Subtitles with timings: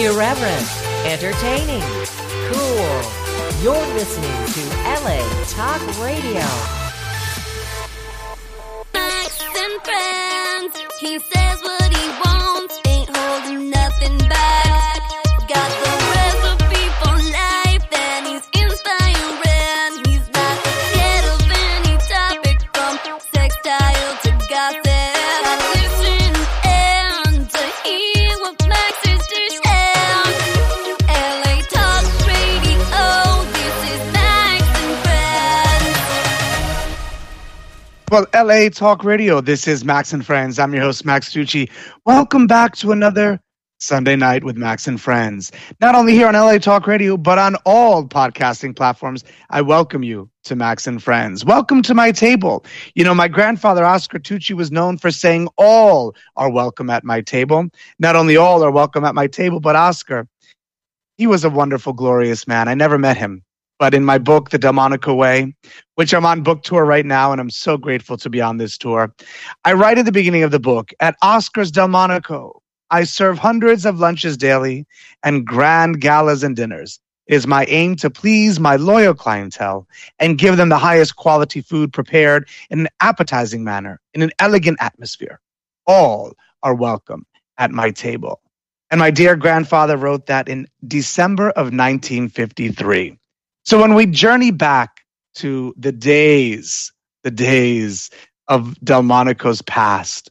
[0.00, 0.66] Irreverent,
[1.04, 1.82] entertaining,
[2.52, 3.02] cool.
[3.60, 4.62] You're listening to
[5.04, 6.40] LA Talk Radio.
[8.94, 10.78] Max and friends.
[10.98, 11.89] He says what
[38.10, 39.40] Well, LA Talk Radio.
[39.40, 40.58] This is Max and Friends.
[40.58, 41.70] I'm your host, Max Tucci.
[42.04, 43.38] Welcome back to another
[43.78, 45.52] Sunday night with Max and Friends.
[45.80, 49.22] Not only here on LA Talk Radio, but on all podcasting platforms.
[49.50, 51.44] I welcome you to Max and Friends.
[51.44, 52.64] Welcome to my table.
[52.96, 57.20] You know, my grandfather, Oscar Tucci, was known for saying all are welcome at my
[57.20, 57.68] table.
[58.00, 60.26] Not only all are welcome at my table, but Oscar,
[61.16, 62.66] he was a wonderful, glorious man.
[62.66, 63.44] I never met him.
[63.80, 65.54] But in my book, The Delmonico Way,
[65.94, 68.76] which I'm on book tour right now, and I'm so grateful to be on this
[68.76, 69.12] tour.
[69.64, 73.98] I write at the beginning of the book at Oscar's Delmonico, I serve hundreds of
[73.98, 74.86] lunches daily
[75.22, 77.00] and grand galas and dinners.
[77.26, 81.62] It is my aim to please my loyal clientele and give them the highest quality
[81.62, 85.40] food prepared in an appetizing manner, in an elegant atmosphere.
[85.86, 87.24] All are welcome
[87.56, 88.42] at my table.
[88.90, 93.19] And my dear grandfather wrote that in December of 1953.
[93.64, 95.02] So when we journey back
[95.36, 98.10] to the days, the days
[98.48, 100.30] of Delmonico's past,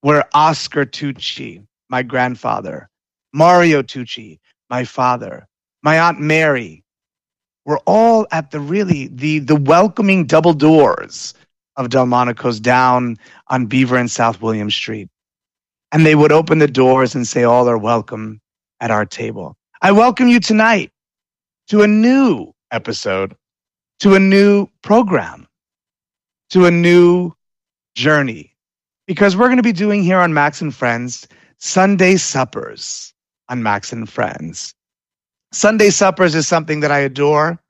[0.00, 2.88] where Oscar Tucci, my grandfather,
[3.32, 4.38] Mario Tucci,
[4.70, 5.46] my father,
[5.82, 6.82] my aunt Mary,
[7.64, 11.34] were all at the really the the welcoming double doors
[11.76, 13.16] of Delmonico's down
[13.48, 15.08] on Beaver and South William Street.
[15.92, 18.40] And they would open the doors and say, All are welcome
[18.80, 19.56] at our table.
[19.82, 20.90] I welcome you tonight
[21.68, 23.36] to a new episode,
[24.00, 25.46] to a new program,
[26.50, 27.32] to a new
[27.94, 28.50] journey.
[29.06, 33.14] Because we're going to be doing here on Max and Friends Sunday suppers
[33.48, 34.74] on Max and Friends.
[35.52, 37.60] Sunday suppers is something that I adore.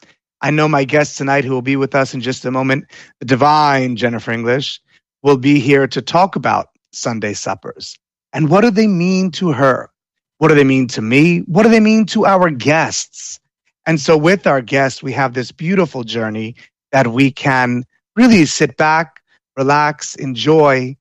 [0.41, 2.87] I know my guest tonight, who will be with us in just a moment,
[3.21, 4.81] the divine Jennifer English,
[5.23, 7.99] will be here to talk about Sunday suppers.
[8.33, 9.91] And what do they mean to her?
[10.39, 11.39] What do they mean to me?
[11.41, 13.41] What do they mean to our guests?
[13.87, 16.57] And so, with our guests, we have this beautiful journey
[16.93, 17.85] that we can
[18.17, 19.21] really sit back,
[19.57, 20.97] relax, enjoy,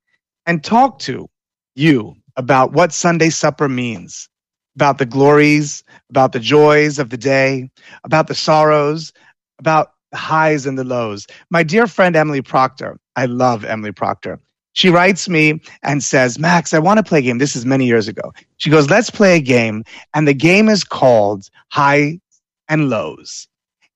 [0.45, 1.29] and talk to
[1.75, 4.27] you about what Sunday supper means,
[4.75, 7.69] about the glories, about the joys of the day,
[8.03, 9.13] about the sorrows,
[9.59, 11.27] about the highs and the lows.
[11.49, 14.39] My dear friend Emily Proctor, I love Emily Proctor.
[14.73, 17.37] She writes me and says, Max, I want to play a game.
[17.37, 18.33] This is many years ago.
[18.57, 19.83] She goes, Let's play a game.
[20.15, 22.19] And the game is called High
[22.69, 23.47] and Lows.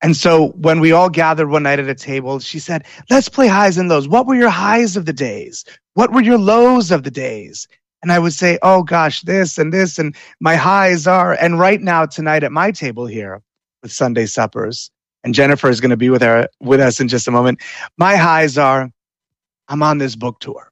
[0.02, 3.48] And so when we all gathered one night at a table, she said, Let's play
[3.48, 4.08] highs and lows.
[4.08, 5.66] What were your highs of the days?
[5.96, 7.68] What were your lows of the days?
[8.04, 11.34] And I would say, Oh gosh, this and this, and my highs are.
[11.34, 13.42] And right now, tonight at my table here
[13.82, 14.92] with Sunday suppers,
[15.24, 17.60] and Jennifer is going to be with her with us in just a moment.
[17.98, 18.92] My highs are
[19.68, 20.72] I'm on this book tour.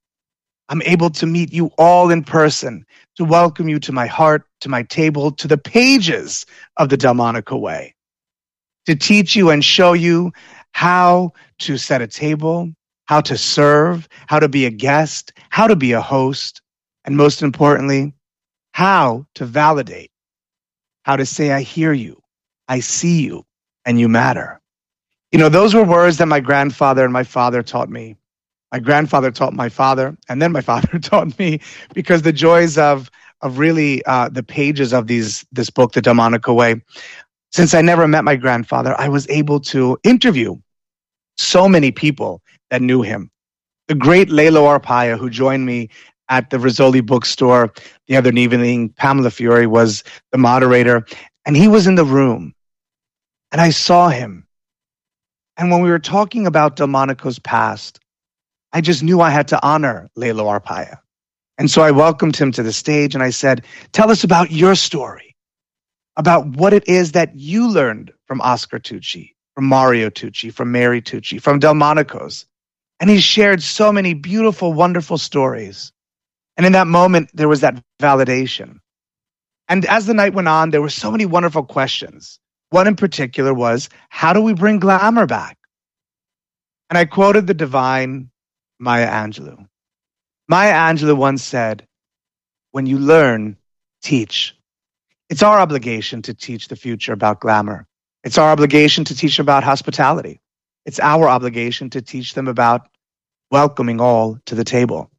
[0.69, 2.85] I'm able to meet you all in person,
[3.17, 6.45] to welcome you to my heart, to my table, to the pages
[6.77, 7.93] of the Delmonico Way,
[8.87, 10.31] to teach you and show you
[10.71, 12.71] how to set a table,
[13.05, 16.61] how to serve, how to be a guest, how to be a host,
[17.05, 18.13] and most importantly,
[18.73, 20.11] how to validate,
[21.03, 22.21] how to say, I hear you,
[22.67, 23.45] I see you,
[23.85, 24.59] and you matter.
[25.31, 28.17] You know, those were words that my grandfather and my father taught me
[28.75, 31.61] my grandfather taught my father, and then my father taught me,
[31.93, 33.09] because the joys of
[33.39, 36.81] of really uh, the pages of these this book, The Delmonico Way.
[37.53, 40.57] Since I never met my grandfather, I was able to interview
[41.37, 43.31] so many people that knew him.
[43.87, 45.87] The great Lalo Arpaia, who joined me
[46.27, 47.71] at the Rizzoli bookstore
[48.07, 50.03] the other evening, Pamela Fiori was
[50.33, 51.05] the moderator,
[51.45, 52.53] and he was in the room,
[53.53, 54.45] and I saw him.
[55.55, 58.01] And when we were talking about Delmonico's past,
[58.75, 60.97] I just knew I had to honor Lalo Arpaia.
[61.57, 63.63] And so I welcomed him to the stage and I said,
[63.93, 65.33] Tell us about your story,
[66.17, 71.01] about what it is that you learned from Oscar Tucci, from Mario Tucci, from Mary
[71.01, 72.45] Tucci, from Delmonico's.
[72.99, 75.93] And he shared so many beautiful, wonderful stories.
[76.57, 78.79] And in that moment, there was that validation.
[79.69, 82.41] And as the night went on, there were so many wonderful questions.
[82.71, 85.57] One in particular was, How do we bring glamour back?
[86.89, 88.31] And I quoted the divine
[88.79, 89.67] Maya Angelou.
[90.47, 91.87] Maya Angelou once said,
[92.71, 93.57] When you learn,
[94.01, 94.55] teach.
[95.29, 97.87] It's our obligation to teach the future about glamour.
[98.23, 100.39] It's our obligation to teach about hospitality.
[100.85, 102.87] It's our obligation to teach them about
[103.51, 105.09] welcoming all to the table.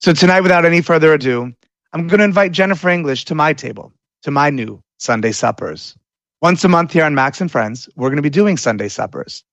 [0.00, 1.52] So tonight, without any further ado,
[1.92, 3.92] I'm going to invite Jennifer English to my table,
[4.22, 5.96] to my new Sunday suppers.
[6.42, 9.44] Once a month here on Max and Friends, we're going to be doing Sunday suppers.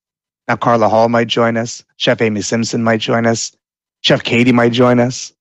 [0.48, 1.84] Now, Carla Hall might join us.
[1.98, 3.56] Chef Amy Simpson might join us.
[4.02, 5.34] Chef Katie might join us.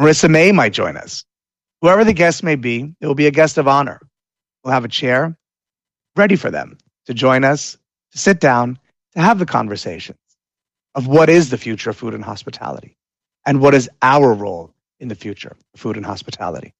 [0.00, 1.24] Marisa May might join us.
[1.80, 4.00] Whoever the guest may be, it will be a guest of honor.
[4.62, 5.36] We'll have a chair
[6.16, 7.78] ready for them to join us,
[8.12, 8.78] to sit down,
[9.14, 10.18] to have the conversations
[10.94, 12.96] of what is the future of food and hospitality
[13.46, 16.74] and what is our role in the future of food and hospitality.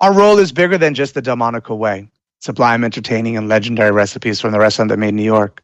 [0.00, 2.08] Our role is bigger than just the Delmonico way,
[2.40, 5.62] sublime, entertaining, and legendary recipes from the restaurant that made New York.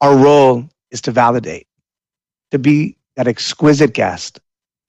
[0.00, 1.66] Our role is to validate,
[2.52, 4.38] to be that exquisite guest,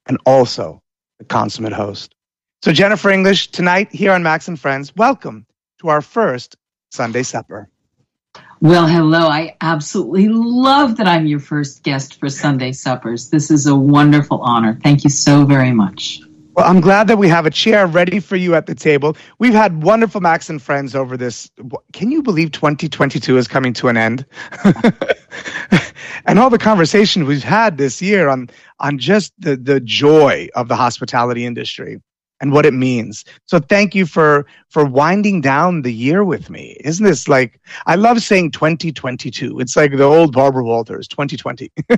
[0.06, 0.84] and also
[1.18, 2.14] the consummate host.
[2.62, 5.48] So, Jennifer English, tonight here on Max and Friends, welcome
[5.80, 6.56] to our first
[6.92, 7.70] Sunday supper.
[8.62, 9.28] Well, hello.
[9.28, 13.30] I absolutely love that I'm your first guest for Sunday suppers.
[13.30, 14.80] This is a wonderful honor.
[14.82, 16.22] Thank you so very much.
[16.56, 19.18] Well, I'm glad that we have a chair ready for you at the table.
[19.40, 21.50] We've had wonderful Max and friends over this.
[21.94, 24.24] Can you believe 2022 is coming to an end?
[26.26, 30.68] and all the conversation we've had this year on on just the the joy of
[30.68, 32.00] the hospitality industry
[32.40, 33.26] and what it means.
[33.46, 36.78] So thank you for for winding down the year with me.
[36.84, 39.60] Isn't this like I love saying 2022.
[39.60, 41.72] It's like the old Barbara Walters 2020.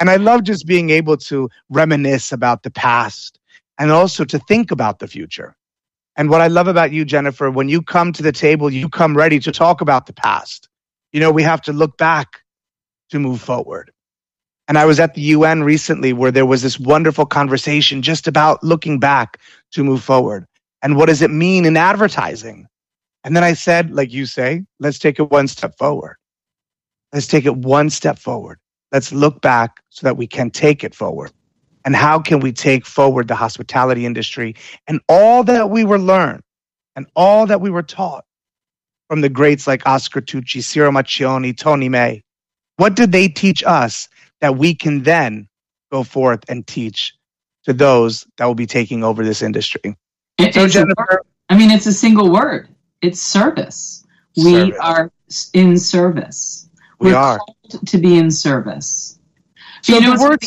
[0.00, 3.38] and I love just being able to reminisce about the past
[3.78, 5.56] and also to think about the future.
[6.16, 9.16] And what I love about you Jennifer, when you come to the table, you come
[9.16, 10.68] ready to talk about the past.
[11.12, 12.42] You know, we have to look back
[13.10, 13.90] to move forward.
[14.68, 18.62] And I was at the UN recently where there was this wonderful conversation just about
[18.62, 19.40] looking back
[19.72, 20.46] to move forward.
[20.82, 22.66] And what does it mean in advertising?
[23.24, 26.16] And then I said, like you say, let's take it one step forward.
[27.12, 28.58] Let's take it one step forward.
[28.90, 31.32] Let's look back so that we can take it forward.
[31.84, 34.54] And how can we take forward the hospitality industry
[34.86, 36.42] and all that we were learned
[36.96, 38.24] and all that we were taught
[39.08, 42.22] from the greats like Oscar Tucci, Sirio Maccioni, Tony May?
[42.76, 44.08] What did they teach us
[44.40, 45.48] that we can then
[45.90, 47.14] go forth and teach
[47.64, 49.96] to those that will be taking over this industry.
[50.38, 52.68] It, so, Jennifer, I mean, it's a single word.
[53.02, 54.04] It's service.
[54.36, 54.78] We service.
[54.80, 55.12] are
[55.52, 56.68] in service.
[56.98, 57.40] We We're are
[57.86, 59.18] to be in service.
[59.82, 60.44] So you know, the word,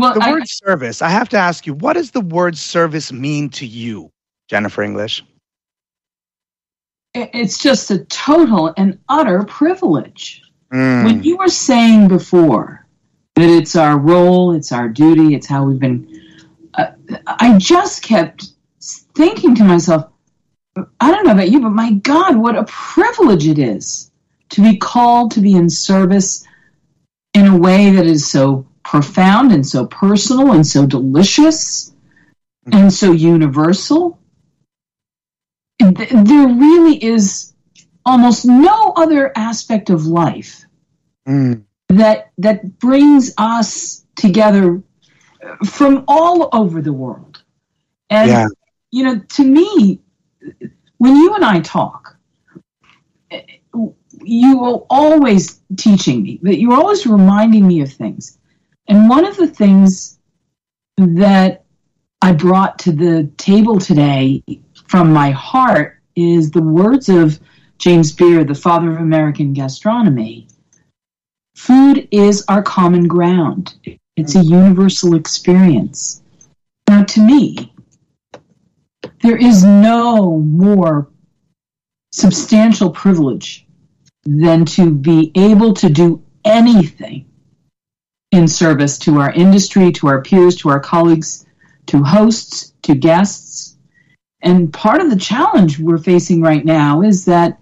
[0.00, 1.02] well, the I, word service.
[1.02, 4.10] I have to ask you, what does the word service mean to you,
[4.48, 5.24] Jennifer English?
[7.14, 10.42] It's just a total and utter privilege.
[10.72, 11.04] Mm.
[11.04, 12.86] When you were saying before
[13.36, 16.22] that it's our role, it's our duty, it's how we've been.
[16.74, 16.88] Uh,
[17.26, 18.48] I just kept
[19.14, 20.10] thinking to myself,
[21.00, 24.10] I don't know about you, but my God, what a privilege it is
[24.50, 26.46] to be called to be in service
[27.34, 31.92] in a way that is so profound and so personal and so delicious
[32.70, 34.18] and so universal.
[35.80, 37.52] There really is
[38.04, 40.64] almost no other aspect of life
[41.28, 44.82] mm that that brings us together
[45.64, 47.40] from all over the world.
[48.10, 48.46] And yeah.
[48.90, 50.00] you know, to me,
[50.98, 52.16] when you and I talk,
[54.24, 58.36] you are always teaching me, but you're always reminding me of things.
[58.88, 60.18] And one of the things
[60.96, 61.64] that
[62.22, 64.42] I brought to the table today
[64.86, 67.38] from my heart is the words of
[67.78, 70.48] James Beard, the father of American gastronomy,
[71.56, 73.74] Food is our common ground.
[74.14, 76.22] It's a universal experience.
[76.86, 77.72] Now, to me,
[79.22, 81.08] there is no more
[82.12, 83.66] substantial privilege
[84.24, 87.25] than to be able to do anything
[88.32, 91.46] in service to our industry, to our peers, to our colleagues,
[91.86, 93.76] to hosts, to guests.
[94.42, 97.58] And part of the challenge we're facing right now is that,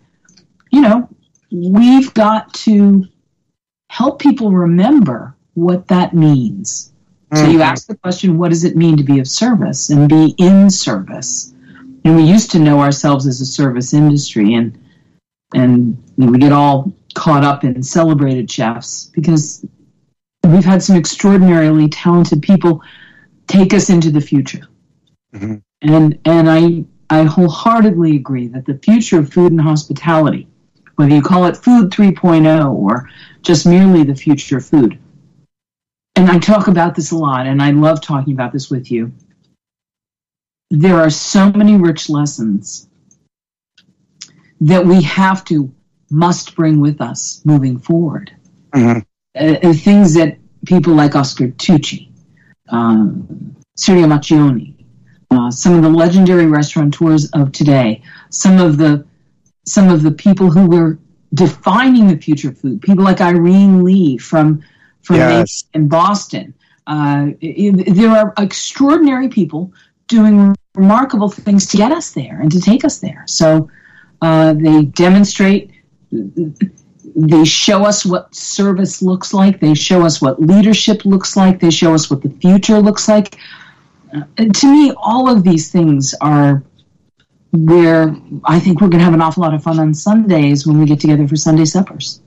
[0.70, 1.08] you know,
[1.50, 3.04] we've got to
[3.88, 6.92] help people remember what that means.
[7.30, 7.36] Mm-hmm.
[7.36, 7.62] So you mm-hmm.
[7.62, 11.54] ask the question, what does it mean to be of service and be in service?
[12.04, 14.78] And we used to know ourselves as a service industry, and
[15.54, 19.64] and we get all caught up in celebrated chefs because
[20.48, 22.82] we've had some extraordinarily talented people
[23.46, 24.66] take us into the future.
[25.34, 25.56] Mm-hmm.
[25.82, 30.48] And and I I wholeheartedly agree that the future of food and hospitality
[30.96, 33.10] whether you call it Food 3.0 or
[33.42, 34.98] just merely the future of food.
[36.16, 39.12] And I talk about this a lot, and I love talking about this with you.
[40.70, 42.88] There are so many rich lessons
[44.60, 45.72] that we have to
[46.10, 48.30] must bring with us moving forward.
[48.72, 49.04] Mhm.
[49.36, 52.08] Uh, things that people like Oscar Tucci,
[52.68, 54.74] um, Sirio Maccioni,
[55.32, 58.00] uh, some of the legendary restaurateurs of today,
[58.30, 59.04] some of the
[59.66, 60.98] some of the people who were
[61.32, 64.62] defining the future of food, people like Irene Li from
[65.02, 65.64] from Yes.
[65.74, 66.54] in Boston.
[66.86, 69.72] Uh, there are extraordinary people
[70.06, 73.24] doing remarkable things to get us there and to take us there.
[73.26, 73.68] So
[74.22, 75.70] uh, they demonstrate,
[77.14, 81.70] they show us what service looks like, they show us what leadership looks like, they
[81.70, 83.36] show us what the future looks like.
[84.14, 86.62] Uh, and to me, all of these things are
[87.52, 90.78] where I think we're going to have an awful lot of fun on Sundays when
[90.78, 92.20] we get together for Sunday suppers.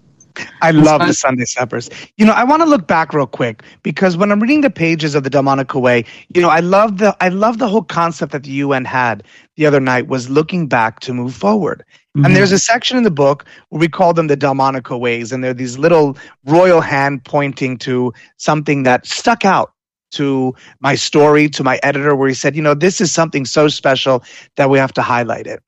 [0.62, 1.08] I love fun.
[1.08, 1.90] the Sunday suppers.
[2.18, 5.16] You know, I want to look back real quick because when I'm reading the pages
[5.16, 8.44] of the Delmonico Way, you know, I love the I love the whole concept that
[8.44, 9.24] the UN had
[9.56, 11.84] the other night was looking back to move forward.
[12.26, 15.44] And there's a section in the book where we call them the Delmonico ways, and
[15.44, 19.72] they're these little royal hand pointing to something that stuck out
[20.12, 23.68] to my story, to my editor, where he said, you know, this is something so
[23.68, 24.24] special
[24.56, 25.62] that we have to highlight it.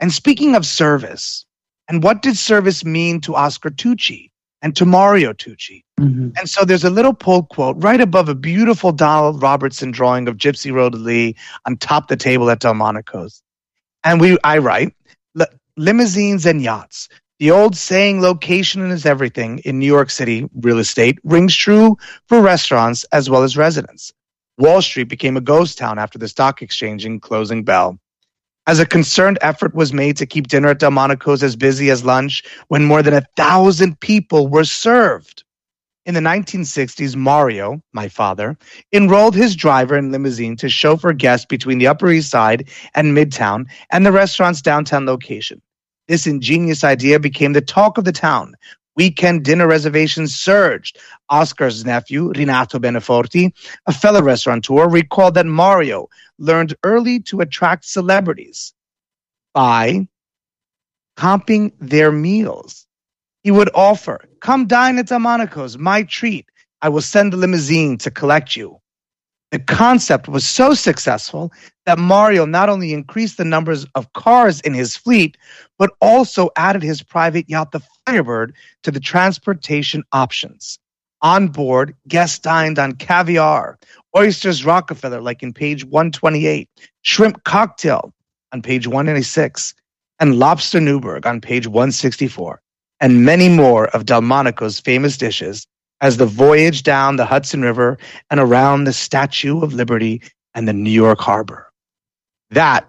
[0.00, 1.44] And speaking of service,
[1.88, 4.30] and what did service mean to Oscar Tucci
[4.62, 5.82] and to Mario Tucci?
[6.00, 6.32] Mhm.
[6.38, 10.36] And so there's a little pull quote right above a beautiful Donald Robertson drawing of
[10.38, 11.36] Gypsy Rose Lee
[11.66, 13.42] on top the table at Delmonico's.
[14.02, 14.94] And we, I write, "Li-
[15.76, 17.08] limousines and yachts.
[17.40, 21.96] The old saying, location is everything in New York City real estate rings true
[22.28, 24.12] for restaurants as well as residents.
[24.56, 27.98] Wall Street became a ghost town after the stock exchange and closing bell.
[28.66, 32.42] As a concerned effort was made to keep dinner at Delmonico's as busy as lunch,
[32.68, 35.43] when more than a thousand people were served.
[36.06, 38.58] In the 1960s, Mario, my father,
[38.92, 43.64] enrolled his driver and limousine to chauffeur guests between the Upper East Side and Midtown
[43.90, 45.62] and the restaurant's downtown location.
[46.06, 48.54] This ingenious idea became the talk of the town.
[48.96, 50.98] Weekend dinner reservations surged.
[51.30, 53.52] Oscar's nephew, Renato Beneforti,
[53.86, 56.08] a fellow restaurateur, recalled that Mario
[56.38, 58.74] learned early to attract celebrities
[59.54, 60.06] by
[61.16, 62.83] comping their meals.
[63.44, 66.46] He would offer, Come dine at Delmonico's, my treat.
[66.80, 68.80] I will send a limousine to collect you.
[69.50, 71.52] The concept was so successful
[71.86, 75.36] that Mario not only increased the numbers of cars in his fleet,
[75.78, 80.78] but also added his private yacht, the Firebird, to the transportation options.
[81.22, 83.78] On board, guests dined on caviar,
[84.16, 86.68] oysters Rockefeller, like in page 128,
[87.02, 88.12] shrimp cocktail
[88.52, 89.74] on page 196,
[90.18, 92.60] and lobster Newberg on page 164,
[93.00, 95.66] and many more of Delmonico's famous dishes
[96.00, 97.98] as the voyage down the Hudson River
[98.30, 100.22] and around the Statue of Liberty
[100.54, 101.70] and the New York Harbor.
[102.50, 102.88] That,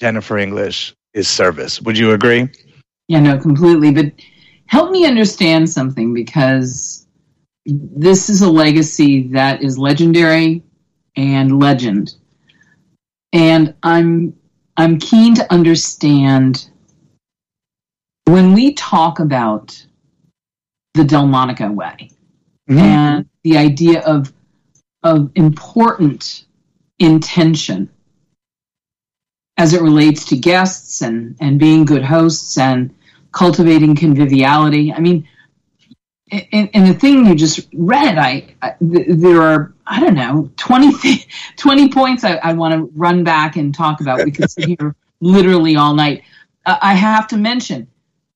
[0.00, 1.80] Jennifer English, is service.
[1.82, 2.48] Would you agree?
[3.08, 3.92] Yeah, no, completely.
[3.92, 4.12] But
[4.66, 7.06] help me understand something because
[7.66, 10.62] this is a legacy that is legendary
[11.16, 12.14] and legend.
[13.32, 14.34] And I'm
[14.76, 16.70] I'm keen to understand
[18.32, 19.84] when we talk about
[20.94, 22.10] the Delmonico way
[22.68, 24.32] and the idea of
[25.02, 26.44] of important
[26.98, 27.88] intention
[29.56, 32.94] as it relates to guests and and being good hosts and
[33.32, 34.92] cultivating conviviality.
[34.92, 35.28] I mean,
[36.30, 40.50] in, in the thing you just read, I, I th- there are I don't know
[40.56, 44.24] 20, th- 20 points I, I want to run back and talk about.
[44.24, 46.22] We could sit here literally all night.
[46.64, 47.88] Uh, I have to mention,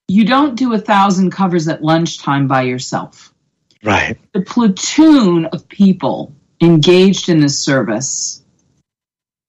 [0.08, 3.32] you don't do a thousand covers at lunchtime by yourself
[3.82, 4.18] Right.
[4.32, 8.42] the platoon of people engaged in this service,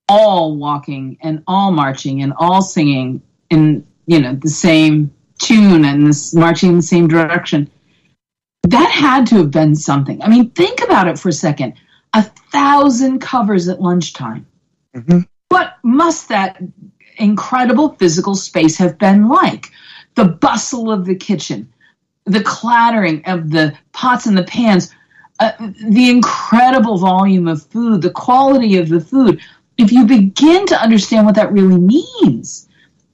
[0.08, 6.06] all walking and all marching and all singing in you know the same tune and
[6.06, 7.70] this marching in the same direction.
[8.64, 10.20] That had to have been something.
[10.22, 11.74] I mean, think about it for a second.
[12.14, 14.46] A thousand covers at lunchtime.
[14.94, 15.26] Mhm.
[15.48, 16.60] What must that
[17.16, 19.70] incredible physical space have been like?
[20.16, 21.72] The bustle of the kitchen,
[22.24, 24.92] the clattering of the pots and the pans,
[25.38, 25.52] uh,
[25.88, 29.40] the incredible volume of food, the quality of the food.
[29.78, 32.66] If you begin to understand what that really means,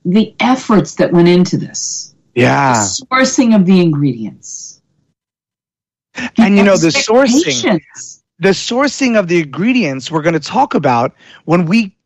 [0.05, 2.73] the efforts that went into this, Yeah.
[2.75, 4.81] the sourcing of the ingredients,
[6.39, 7.81] And you know, the sourcing,
[8.39, 11.97] the sourcing of the ingredients we're going to talk about when we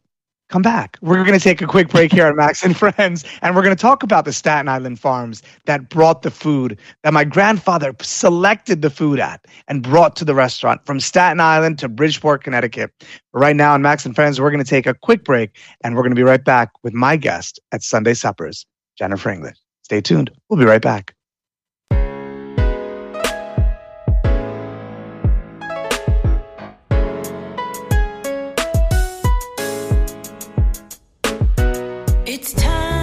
[0.49, 0.99] come back.
[1.03, 3.77] We're going to take a quick break here on Max and Friends, and we're going
[3.77, 8.83] to talk about the Staten Island farms that brought the food that my grandfather selected
[8.83, 12.93] the food at and brought to the restaurant from Staten Island to Bridgeport, Connecticut.
[13.33, 16.03] Right now on Max and Friends, we're going to take a quick break, and we're
[16.03, 18.67] going to be right back with my guest at Sunday Suppers.
[18.97, 19.57] Jennifer English.
[19.83, 20.31] Stay tuned.
[20.49, 21.16] We'll be right back.
[32.39, 32.96] It's time,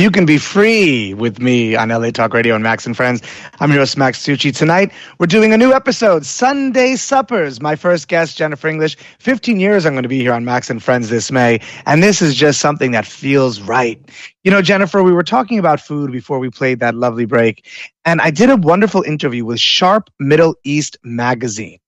[0.00, 3.20] Where you can be free with me on LA Talk Radio and Max and Friends.
[3.60, 4.50] I'm your host, Max Tucci.
[4.50, 7.60] Tonight, we're doing a new episode, Sunday Suppers.
[7.60, 8.96] My first guest, Jennifer English.
[9.18, 11.60] 15 years I'm going to be here on Max and Friends this May.
[11.84, 14.00] And this is just something that feels right.
[14.42, 17.68] You know, Jennifer, we were talking about food before we played that lovely break.
[18.06, 21.78] And I did a wonderful interview with Sharp Middle East Magazine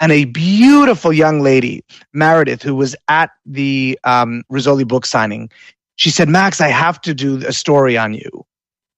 [0.00, 5.50] and a beautiful young lady, Meredith, who was at the um, Rizzoli book signing.
[5.96, 8.44] She said, Max, I have to do a story on you.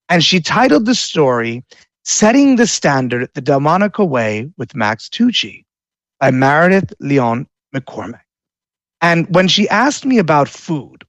[0.08, 1.64] And she titled the story,
[2.04, 5.64] Setting the Standard the Delmonico Way with Max Tucci
[6.20, 8.20] by Meredith Leon McCormack.
[9.00, 11.04] And when she asked me about food,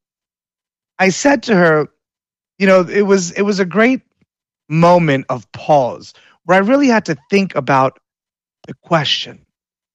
[1.00, 1.88] I said to her,
[2.58, 4.02] you know, it was it was a great
[4.68, 6.14] moment of pause
[6.46, 8.00] where I really had to think about
[8.68, 9.46] the question.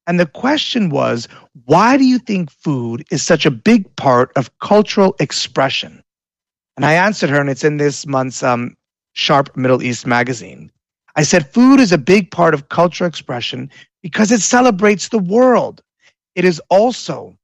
[0.07, 1.29] And the question was,
[1.65, 6.03] why do you think food is such a big part of cultural expression?
[6.77, 8.77] And I answered her, and it's in this month's um,
[9.13, 10.73] Sharp Middle East magazine.
[11.15, 13.71] I said, food is a big part of cultural expression
[14.03, 15.83] because it celebrates the world.
[16.35, 17.37] It is also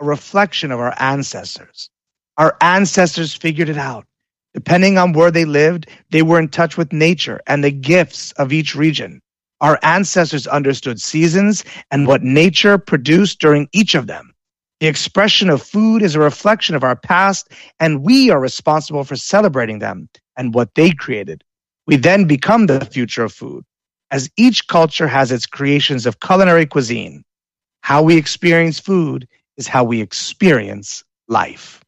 [0.00, 1.90] a reflection of our ancestors.
[2.36, 4.04] Our ancestors figured it out.
[4.54, 8.52] Depending on where they lived, they were in touch with nature and the gifts of
[8.52, 9.20] each region.
[9.60, 14.32] Our ancestors understood seasons and what nature produced during each of them.
[14.80, 17.48] The expression of food is a reflection of our past,
[17.80, 21.42] and we are responsible for celebrating them and what they created.
[21.88, 23.64] We then become the future of food,
[24.12, 27.24] as each culture has its creations of culinary cuisine.
[27.80, 31.82] How we experience food is how we experience life.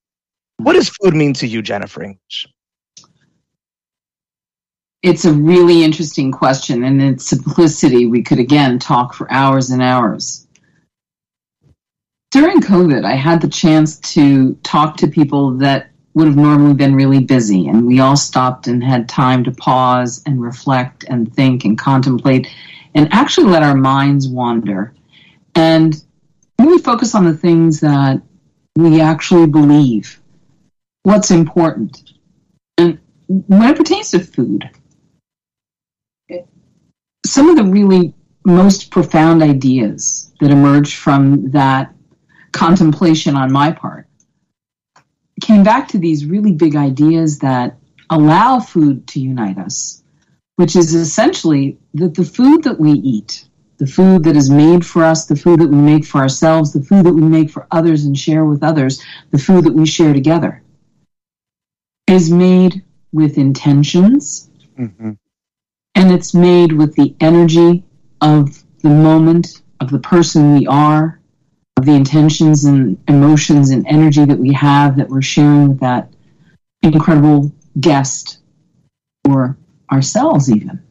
[0.56, 2.48] What does food mean to you, Jennifer English?
[5.02, 9.70] It's a really interesting question, and in its simplicity, we could again talk for hours
[9.70, 10.46] and hours.
[12.30, 16.94] During COVID, I had the chance to talk to people that would have normally been
[16.94, 21.64] really busy, and we all stopped and had time to pause and reflect and think
[21.64, 22.48] and contemplate
[22.94, 24.92] and actually let our minds wander
[25.54, 26.04] and
[26.58, 28.20] really focus on the things that
[28.76, 30.20] we actually believe,
[31.04, 32.12] what's important.
[32.76, 34.68] And when it pertains to food,
[37.30, 38.12] some of the really
[38.44, 41.94] most profound ideas that emerged from that
[42.52, 44.06] contemplation on my part
[45.40, 47.76] came back to these really big ideas that
[48.10, 50.02] allow food to unite us,
[50.56, 53.46] which is essentially that the food that we eat,
[53.78, 56.82] the food that is made for us, the food that we make for ourselves, the
[56.82, 60.12] food that we make for others and share with others, the food that we share
[60.12, 60.62] together,
[62.06, 65.10] is made with intentions Mm-hmm.
[66.00, 67.84] And it's made with the energy
[68.22, 71.20] of the moment, of the person we are,
[71.76, 76.10] of the intentions and emotions and energy that we have that we're sharing with that
[76.82, 78.38] incredible guest
[79.28, 79.58] or
[79.92, 80.82] ourselves, even.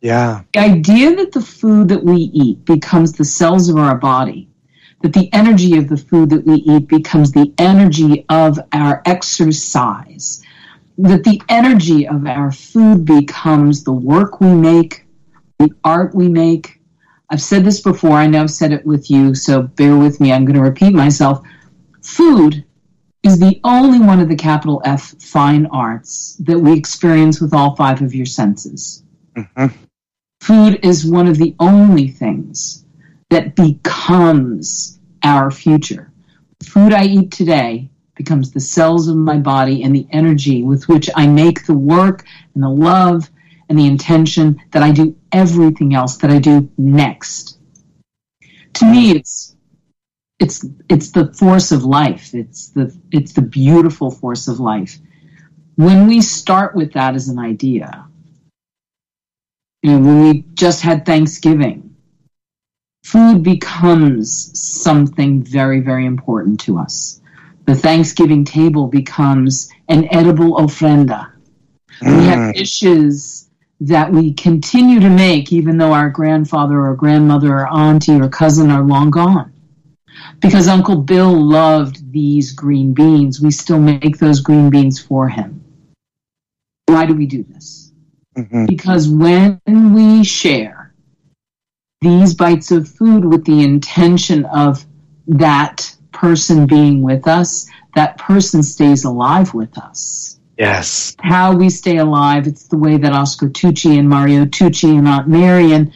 [0.00, 0.42] Yeah.
[0.52, 4.48] The idea that the food that we eat becomes the cells of our body,
[5.02, 10.42] that the energy of the food that we eat becomes the energy of our exercise,
[10.98, 15.04] that the energy of our food becomes the work we make,
[15.58, 16.80] the art we make.
[17.28, 20.32] I've said this before, I know I've said it with you, so bear with me.
[20.32, 21.46] I'm going to repeat myself.
[22.02, 22.64] Food
[23.22, 27.74] is the only one of the capital F fine arts that we experience with all
[27.74, 29.02] five of your senses.
[29.36, 29.72] Mhm.
[30.40, 32.84] Food is one of the only things
[33.30, 36.12] that becomes our future.
[36.62, 41.08] Food I eat today becomes the cells of my body and the energy with which
[41.14, 42.24] I make the work
[42.54, 43.30] and the love
[43.68, 47.58] and the intention that I do everything else that I do next.
[48.74, 49.56] To me, it's
[50.38, 52.34] it's it's the force of life.
[52.34, 54.98] It's the it's the beautiful force of life.
[55.76, 58.06] When we start with that as an idea,
[59.82, 61.94] you know, when we just had Thanksgiving,
[63.04, 67.20] food becomes something very, very important to us.
[67.66, 71.32] The Thanksgiving table becomes an edible ofrenda.
[72.00, 73.50] We have dishes
[73.80, 78.70] that we continue to make even though our grandfather or grandmother or auntie or cousin
[78.70, 79.52] are long gone.
[80.40, 85.62] Because Uncle Bill loved these green beans, we still make those green beans for him.
[86.86, 87.92] Why do we do this?
[88.36, 88.66] Mhm.
[88.66, 90.94] Because when we share
[92.00, 94.84] these bites of food with the intention of
[95.26, 100.40] that person being with us, that person stays alive with us.
[100.58, 101.14] Yes.
[101.20, 105.28] How we stay alive, it's the way that Oscar Tucci and Mario Tucci and Aunt
[105.28, 105.92] Mary and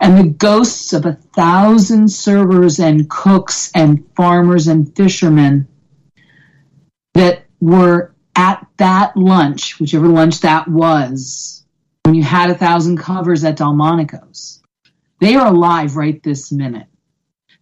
[0.00, 5.68] and the ghosts of a thousand servers and cooks and farmers and fishermen
[7.14, 11.64] that were at that lunch, whichever lunch that was,
[12.04, 14.60] when you had a thousand covers at Delmonico's.
[15.20, 16.88] They are alive right this minute.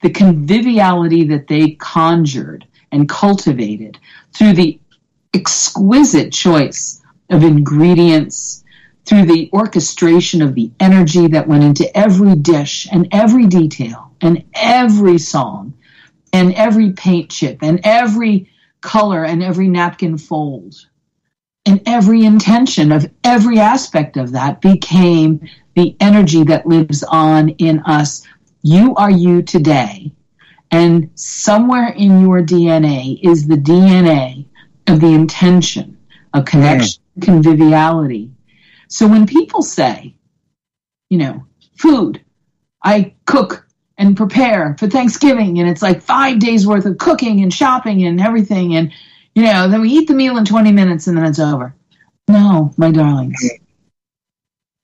[0.02, 3.98] The conviviality that they conjured and cultivated
[4.34, 4.80] through the
[5.34, 8.64] exquisite choice of ingredients,
[9.04, 14.44] through the orchestration of the energy that went into every dish and every detail and
[14.54, 15.74] every song
[16.32, 20.74] and every paint chip and every color and every napkin fold
[21.66, 27.80] and every intention of every aspect of that became the energy that lives on in
[27.80, 28.26] us.
[28.62, 30.12] You are you today.
[30.70, 34.46] And somewhere in your DNA is the DNA
[34.86, 35.98] of the intention
[36.32, 37.22] of connection, mm.
[37.22, 38.30] conviviality.
[38.88, 40.14] So when people say,
[41.08, 41.46] you know,
[41.76, 42.22] food,
[42.82, 43.66] I cook
[43.98, 48.20] and prepare for Thanksgiving, and it's like five days worth of cooking and shopping and
[48.20, 48.92] everything, and
[49.34, 51.74] you know, then we eat the meal in 20 minutes and then it's over.
[52.28, 53.42] No, my darlings.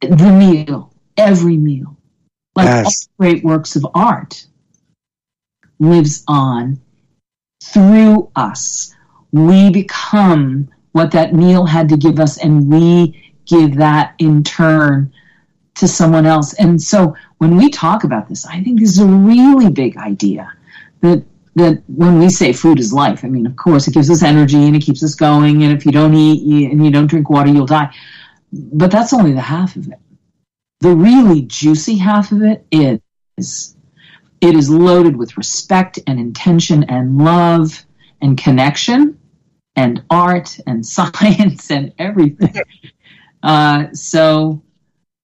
[0.03, 0.19] Mm.
[0.19, 1.96] The meal, every meal,
[2.57, 4.47] like all great works of art,
[5.79, 6.81] lives on
[7.63, 8.95] through us.
[9.33, 15.13] We become what that meal had to give us, and we give that in turn
[15.75, 16.55] to someone else.
[16.55, 20.53] And so when we talk about this, I think this is a really big idea
[21.01, 21.25] that
[21.57, 24.63] that when we say food is life, I mean, of course, it gives us energy
[24.67, 25.63] and it keeps us going.
[25.63, 27.91] And if you don't eat and you don't drink water, you'll die.
[28.53, 29.99] But that's only the half of it.
[30.81, 33.77] The really juicy half of it is
[34.41, 37.85] it is loaded with respect and intention and love
[38.21, 39.19] and connection
[39.75, 42.63] and art and science and everything.
[43.43, 44.63] Uh, so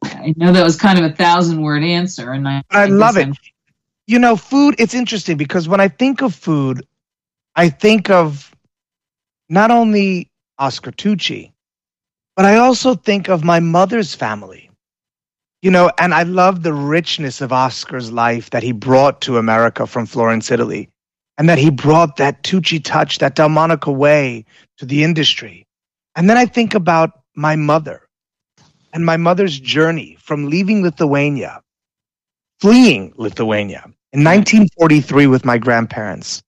[0.02, 3.20] I know that was kind of a thousand word answer, and I, I love it.
[3.26, 3.34] I'm-
[4.06, 6.86] You know, food, it's interesting because when I think of food,
[7.54, 8.50] I think of
[9.48, 11.52] not only Oscar Tucci,
[12.36, 14.70] but I also think of my mother's family.
[15.62, 19.86] You know, and I love the richness of Oscar's life that he brought to America
[19.86, 20.88] from Florence, Italy,
[21.38, 24.44] and that he brought that Tucci touch, that Delmonico way
[24.78, 25.64] to the industry.
[26.16, 28.08] And then I think about my mother
[28.92, 31.62] and my mother's journey from leaving Lithuania
[32.62, 36.44] fleeing Lithuania in 1943 with my grandparents.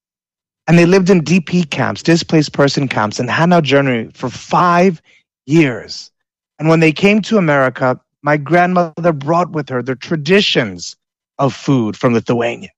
[0.68, 5.02] And they lived in DP camps, displaced person camps in Hanau, Germany for five
[5.46, 6.12] years.
[6.60, 10.96] And when they came to America, my grandmother brought with her the traditions
[11.38, 12.70] of food from Lithuania.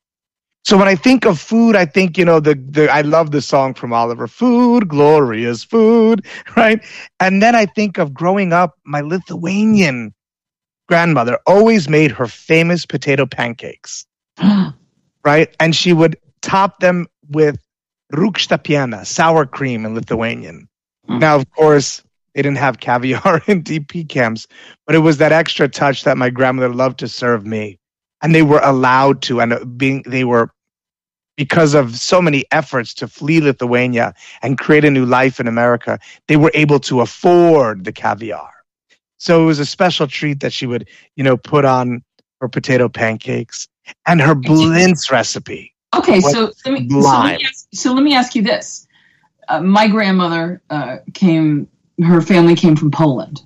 [0.64, 3.40] So when I think of food, I think, you know, the, the I love the
[3.40, 6.84] song from Oliver, Food, Glorious Food, right?
[7.20, 10.12] And then I think of growing up, my Lithuanian
[10.88, 14.04] grandmother always made her famous potato pancakes,
[15.24, 15.54] right?
[15.60, 17.60] And she would top them with
[18.12, 20.68] rukšta piena, sour cream in Lithuanian.
[21.08, 21.20] Mm.
[21.20, 22.02] Now, of course,
[22.36, 24.46] they didn't have caviar in DP camps,
[24.86, 27.78] but it was that extra touch that my grandmother loved to serve me.
[28.22, 30.50] And they were allowed to, and uh, being they were
[31.36, 35.98] because of so many efforts to flee Lithuania and create a new life in America,
[36.28, 38.50] they were able to afford the caviar.
[39.18, 42.02] So it was a special treat that she would, you know, put on
[42.40, 43.68] her potato pancakes
[44.06, 45.74] and her blintz recipe.
[45.94, 48.86] Okay, so let me, so let me, ask, so let me ask you this.
[49.48, 51.68] Uh, my grandmother uh, came,
[52.02, 53.42] her family came from Poland,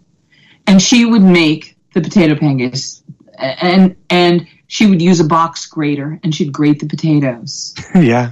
[0.66, 3.02] and she would make the potato pancakes,
[3.38, 7.74] and and she would use a box grater, and she'd grate the potatoes.
[7.94, 8.30] yeah.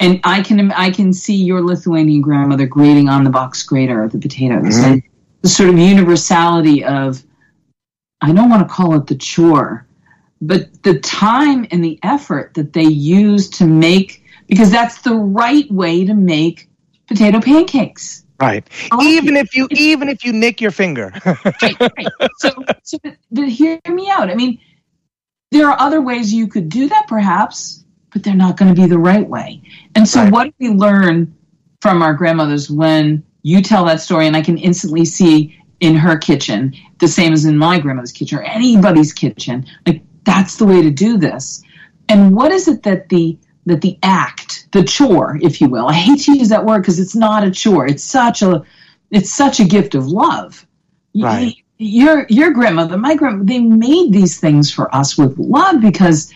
[0.00, 4.18] And I can I can see your Lithuanian grandmother grating on the box grater the
[4.18, 4.84] potatoes, Mhm.
[4.84, 5.02] and
[5.42, 7.22] the sort of universality of
[8.20, 9.86] I don't want to call it the chore,
[10.40, 15.70] but the time and the effort that they use to make, because that's the right
[15.70, 16.68] way to make
[17.06, 18.23] potato pancakes.
[18.40, 18.66] Right.
[19.00, 21.12] Even if you even if you nick your finger.
[21.62, 22.12] right, right.
[22.38, 22.50] So,
[22.82, 24.30] so but, but hear me out.
[24.30, 24.58] I mean,
[25.52, 28.88] there are other ways you could do that, perhaps, but they're not going to be
[28.88, 29.62] the right way.
[29.94, 30.32] And so, Right.
[30.32, 31.34] what do we learn
[31.80, 34.26] from our grandmothers when you tell that story?
[34.26, 38.38] And I can instantly see in her kitchen the same as in my grandmother's kitchen
[38.38, 39.66] or anybody's kitchen.
[39.86, 41.62] Like that's the way to do this.
[42.08, 45.88] And what is it that the that the act, the chore, if you will.
[45.88, 47.86] I hate to use that word because it's not a chore.
[47.86, 48.62] It's such a
[49.10, 50.66] it's such a gift of love.
[51.16, 51.54] Right.
[51.78, 56.32] Your your grandmother, my grandmother, they made these things for us with love because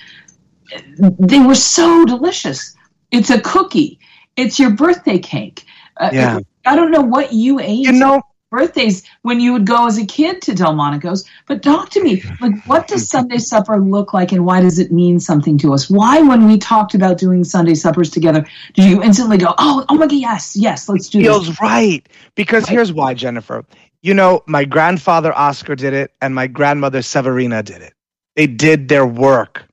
[1.01, 2.75] they were so delicious.
[3.11, 3.99] It's a cookie.
[4.37, 5.65] It's your birthday cake.
[5.97, 6.41] Uh, Yeah.
[6.65, 10.07] I don't know what you ate you know, birthdays when you would go as a
[10.07, 11.25] kid to Delmonico's.
[11.47, 14.91] But talk to me, like, what does Sunday supper look like, and why does it
[14.93, 15.89] mean something to us?
[15.91, 19.95] Why, when we talked about doing Sunday suppers together, do you instantly go, "Oh, oh
[19.95, 21.29] my God, yes, yes, let's do this"?
[21.29, 22.09] feels right.
[22.35, 22.73] Because Right.
[22.73, 23.65] here's why, Jennifer.
[24.03, 27.95] You know, my grandfather Oscar did it, and my grandmother Severina did it.
[28.37, 29.68] They did their work.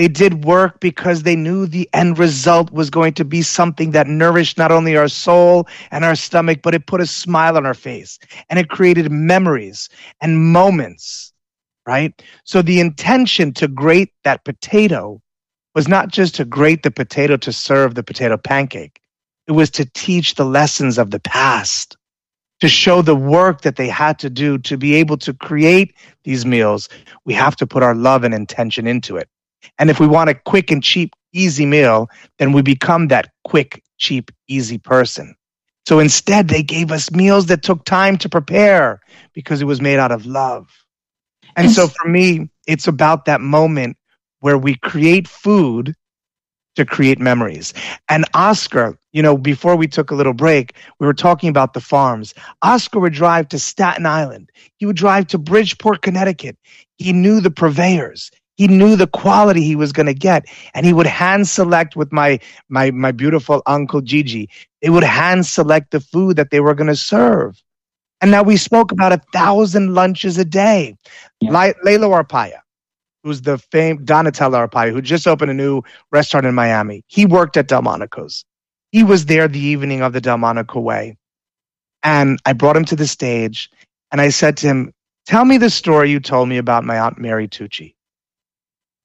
[0.00, 4.06] They did work because they knew the end result was going to be something that
[4.06, 7.74] nourished not only our soul and our stomach, but it put a smile on our
[7.74, 9.90] face and it created memories
[10.22, 11.34] and moments,
[11.86, 12.14] right?
[12.44, 15.20] So the intention to grate that potato
[15.74, 19.02] was not just to grate the potato to serve the potato pancake.
[19.48, 21.98] It was to teach the lessons of the past,
[22.60, 26.46] to show the work that they had to do to be able to create these
[26.46, 26.88] meals.
[27.26, 29.28] We have to put our love and intention into it.
[29.78, 33.82] And if we want a quick and cheap, easy meal, then we become that quick,
[33.98, 35.34] cheap, easy person.
[35.86, 39.00] So instead, they gave us meals that took time to prepare
[39.32, 40.68] because it was made out of love.
[41.56, 43.96] And so for me, it's about that moment
[44.40, 45.94] where we create food
[46.76, 47.74] to create memories.
[48.08, 51.80] And Oscar, you know, before we took a little break, we were talking about the
[51.80, 52.32] farms.
[52.62, 54.50] Oscar would drive to Staten Island.
[54.76, 56.56] He would drive to Bridgeport, Connecticut.
[56.98, 58.30] He knew the purveyors.
[58.60, 60.44] He knew the quality he was going to get,
[60.74, 64.50] and he would hand select with my my my beautiful uncle Gigi.
[64.82, 67.62] They would hand select the food that they were going to serve.
[68.20, 70.94] And now we spoke about a thousand lunches a day.
[71.40, 71.52] Yeah.
[71.52, 72.58] Lai- Lalo Arpaia,
[73.24, 75.80] who's the famed Donatella Arpaia, who just opened a new
[76.12, 77.02] restaurant in Miami.
[77.06, 78.44] He worked at Delmonico's.
[78.92, 81.16] He was there the evening of the Delmonico Way.
[82.02, 83.70] And I brought him to the stage
[84.12, 84.92] and I said to him,
[85.24, 87.94] Tell me the story you told me about my Aunt Mary Tucci.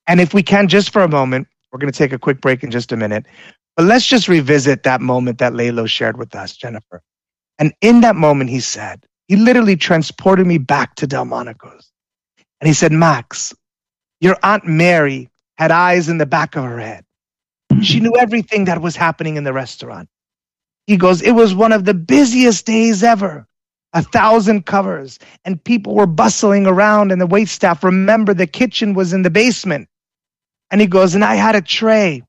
[0.08, 2.64] And if we can, just for a moment, we're going to take a quick break
[2.64, 3.26] in just a minute,
[3.76, 7.02] but let's just revisit that moment that Lalo shared with us, Jennifer.
[7.60, 11.92] And in that moment, he said, he literally transported me back to Delmonico's.
[12.62, 13.54] And he said, Max,
[14.22, 17.04] your Aunt Mary had eyes in the back of her head.
[17.82, 20.10] She knew everything that was happening in the restaurant.
[20.88, 23.48] He goes, It was one of the busiest days ever.
[23.94, 28.94] A thousand covers, and people were bustling around, and the wait staff remember the kitchen
[28.94, 29.88] was in the basement.
[30.72, 32.24] And he goes, And I had a tray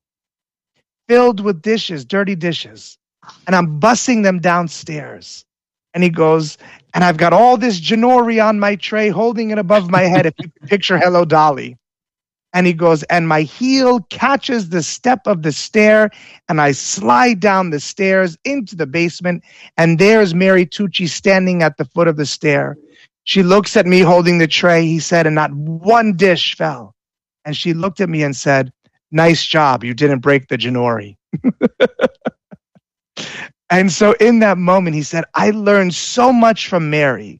[1.07, 2.97] filled with dishes, dirty dishes,
[3.45, 5.45] and I'm bussing them downstairs.
[5.93, 6.57] And he goes,
[6.93, 10.25] And I've got all this Ginori on my tray, holding it above my head.
[10.25, 11.77] If you can picture Hello Dolly.
[12.53, 16.09] And he goes, and my heel catches the step of the stair,
[16.49, 19.43] and I slide down the stairs into the basement.
[19.77, 22.77] And there's Mary Tucci standing at the foot of the stair.
[23.25, 26.95] She looks at me holding the tray, he said, and not one dish fell.
[27.47, 28.73] And she looked at me and said,
[29.09, 29.85] Nice job.
[29.85, 31.15] You didn't break the Ginori.
[33.69, 37.39] and so in that moment, he said, I learned so much from Mary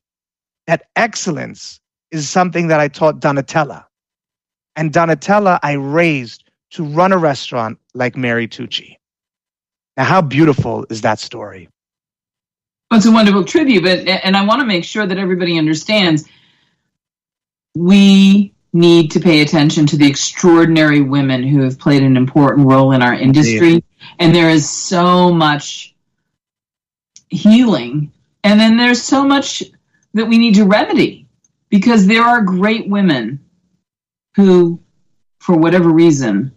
[0.65, 3.83] that excellence is something that I taught Donatella.
[4.77, 8.95] And Donatella, I raised to run a restaurant like Mary Tucci.
[9.97, 11.67] Now, how beautiful is that story?
[12.89, 16.23] Well, it's a wonderful tribute, but and I want to make sure that everybody understands
[17.75, 22.91] we need to pay attention to the extraordinary women who have played an important role
[22.91, 23.83] in our industry.
[24.19, 25.95] And there is so much
[27.29, 28.11] healing,
[28.43, 29.63] and then there's so much
[30.13, 31.27] that we need to remedy
[31.69, 33.43] because there are great women
[34.35, 34.79] who,
[35.39, 36.51] for whatever reason,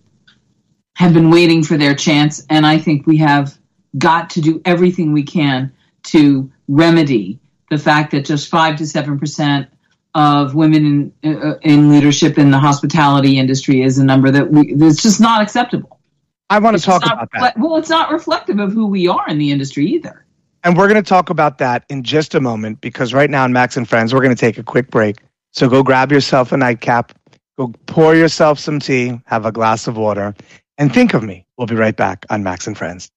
[0.95, 2.45] have been waiting for their chance.
[2.51, 3.57] And I think we have
[3.97, 9.19] got to do everything we can to remedy the fact that just five to seven
[9.19, 9.69] percent
[10.15, 14.75] of women in uh, in leadership in the hospitality industry is a number that we
[14.75, 16.01] that's just not acceptable.
[16.49, 17.59] I want to It's talk about that.
[17.59, 20.27] Well, it's not reflective of who we are in the industry either.
[20.65, 23.53] And we're going to talk about that in just a moment because right now in
[23.53, 25.17] Max and Friends, we're going to take a quick break.
[25.53, 27.13] So go grab yourself a nightcap,
[27.57, 30.35] go pour yourself some tea, have a glass of water,
[30.77, 31.47] and think of me.
[31.57, 33.11] We'll be right back on Max and Friends.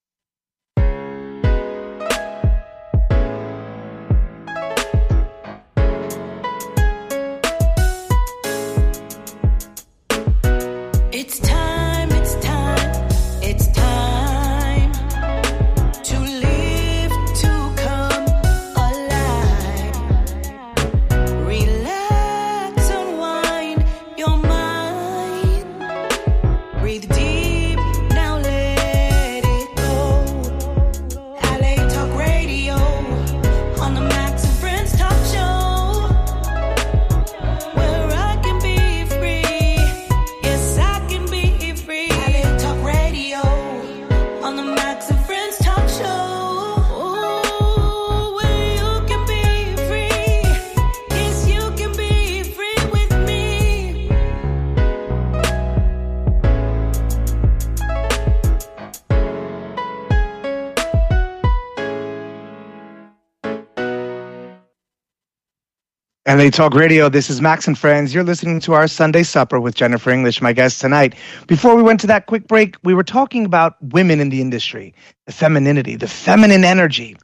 [66.43, 68.13] LA Talk Radio, this is Max and Friends.
[68.13, 71.15] You're listening to our Sunday Supper with Jennifer English, my guest tonight.
[71.47, 74.93] Before we went to that quick break, we were talking about women in the industry,
[75.25, 77.15] the femininity, the feminine energy.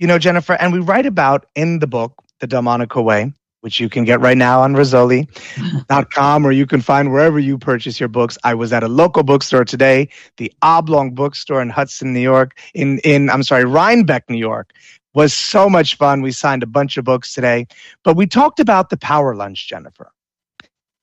[0.00, 3.88] You know, Jennifer, and we write about in the book, The Delmonico Way, which you
[3.88, 8.36] can get right now on Rizzoli.com or you can find wherever you purchase your books.
[8.42, 12.98] I was at a local bookstore today, the Oblong Bookstore in Hudson, New York, in,
[13.04, 14.72] in I'm sorry, Rhinebeck, New York.
[15.14, 16.22] Was so much fun.
[16.22, 17.66] We signed a bunch of books today,
[18.02, 20.10] but we talked about the power lunch, Jennifer.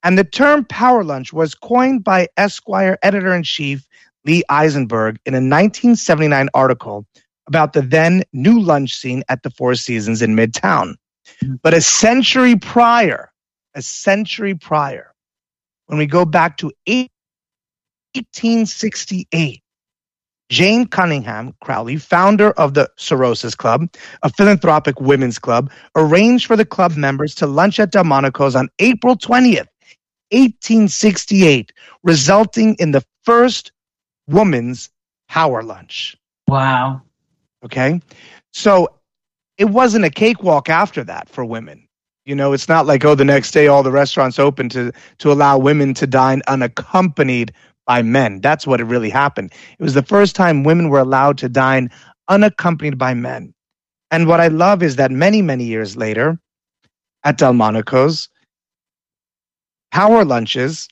[0.03, 3.87] And the term power lunch was coined by Esquire editor in chief
[4.25, 7.05] Lee Eisenberg in a 1979 article
[7.47, 10.95] about the then new lunch scene at the Four Seasons in Midtown.
[11.43, 11.55] Mm-hmm.
[11.61, 13.31] But a century prior,
[13.75, 15.13] a century prior,
[15.87, 19.60] when we go back to 1868,
[20.51, 23.89] Jane Cunningham Croly, founder of the Sorosis Club,
[24.21, 29.15] a philanthropic women's club, arranged for the club members to lunch at Delmonico's on April
[29.15, 29.69] 20th,
[30.31, 31.71] 1868,
[32.03, 33.71] resulting in the first
[34.27, 34.89] woman's
[35.29, 36.17] power lunch.
[36.49, 37.01] Wow.
[37.63, 38.01] Okay.
[38.51, 38.89] So
[39.57, 41.87] it wasn't a cakewalk after that for women.
[42.25, 45.31] You know, it's not like, oh, the next day all the restaurants open to, to
[45.31, 47.53] allow women to dine unaccompanied
[47.85, 48.41] by men.
[48.41, 49.53] That's what it really happened.
[49.77, 51.89] It was the first time women were allowed to dine
[52.27, 53.53] unaccompanied by men.
[54.11, 56.39] And what I love is that many, many years later
[57.23, 58.29] at Delmonico's,
[59.91, 60.87] power lunches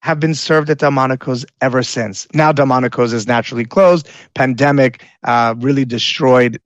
[0.00, 2.26] have been served at Delmonico's ever since.
[2.34, 4.08] Now Delmonico's is naturally closed.
[4.34, 6.60] Pandemic uh, really destroyed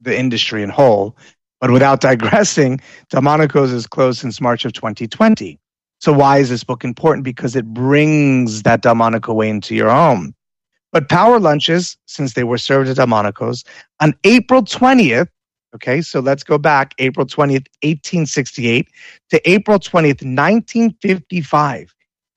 [0.00, 1.14] the industry in whole.
[1.60, 5.59] But without digressing, Delmonico's is closed since March of 2020.
[6.00, 7.24] So why is this book important?
[7.24, 10.34] Because it brings that Delmonico way into your home.
[10.92, 13.64] But power lunches, since they were served at Delmonico's,
[14.00, 15.28] on April 20th,
[15.74, 18.88] okay, so let's go back, April 20th, 1868
[19.28, 21.94] to April 20th, 1955.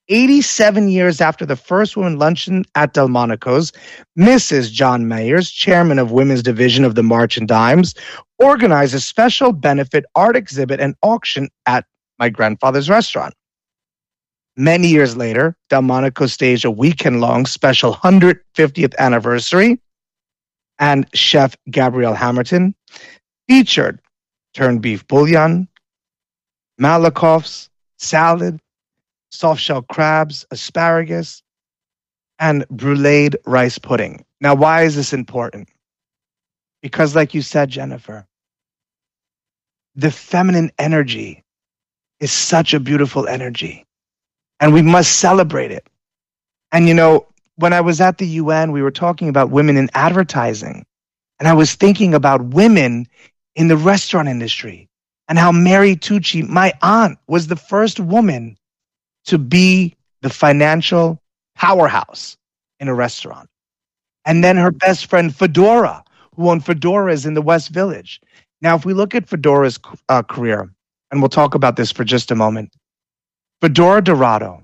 [0.08, 3.72] 87 years after the first women luncheon at Delmonico's,
[4.18, 4.70] Mrs.
[4.70, 7.94] John Mayers, chairman of Women's Division of the March and Dimes,
[8.38, 11.86] organized a special benefit art exhibit and auction at
[12.18, 13.32] my grandfather's restaurant.
[14.56, 19.80] Many years later, Delmonico staged a weekend long special 150th anniversary,
[20.78, 22.74] and chef Gabrielle Hamilton
[23.48, 24.00] featured
[24.54, 25.68] turned beef bouillon,
[26.80, 28.60] malakoffs, salad,
[29.30, 31.42] soft shell crabs, asparagus,
[32.38, 34.24] and bruleed rice pudding.
[34.40, 35.68] Now, why is this important?
[36.82, 38.26] Because, like you said, Jennifer,
[39.94, 41.42] the feminine energy
[42.20, 43.84] is such a beautiful energy,
[44.60, 45.86] and we must celebrate it.
[46.72, 47.26] And, you know,
[47.56, 50.84] when I was at the UN, we were talking about women in advertising,
[51.38, 53.06] and I was thinking about women
[53.54, 54.88] in the restaurant industry
[55.28, 58.56] and how Mary Tucci, my aunt, was the first woman
[59.26, 61.20] to be the financial
[61.54, 62.36] powerhouse
[62.80, 63.48] in a restaurant.
[64.24, 68.20] And then her best friend, Fedora, who owned Fedora's in the West Village.
[68.60, 69.78] Now, if we look at Fedora's
[70.08, 70.70] uh, career,
[71.10, 72.72] and we'll talk about this for just a moment,
[73.60, 74.62] Fedora Dorato,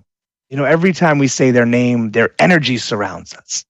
[0.48, 3.64] you know, every time we say their name, their energy surrounds us.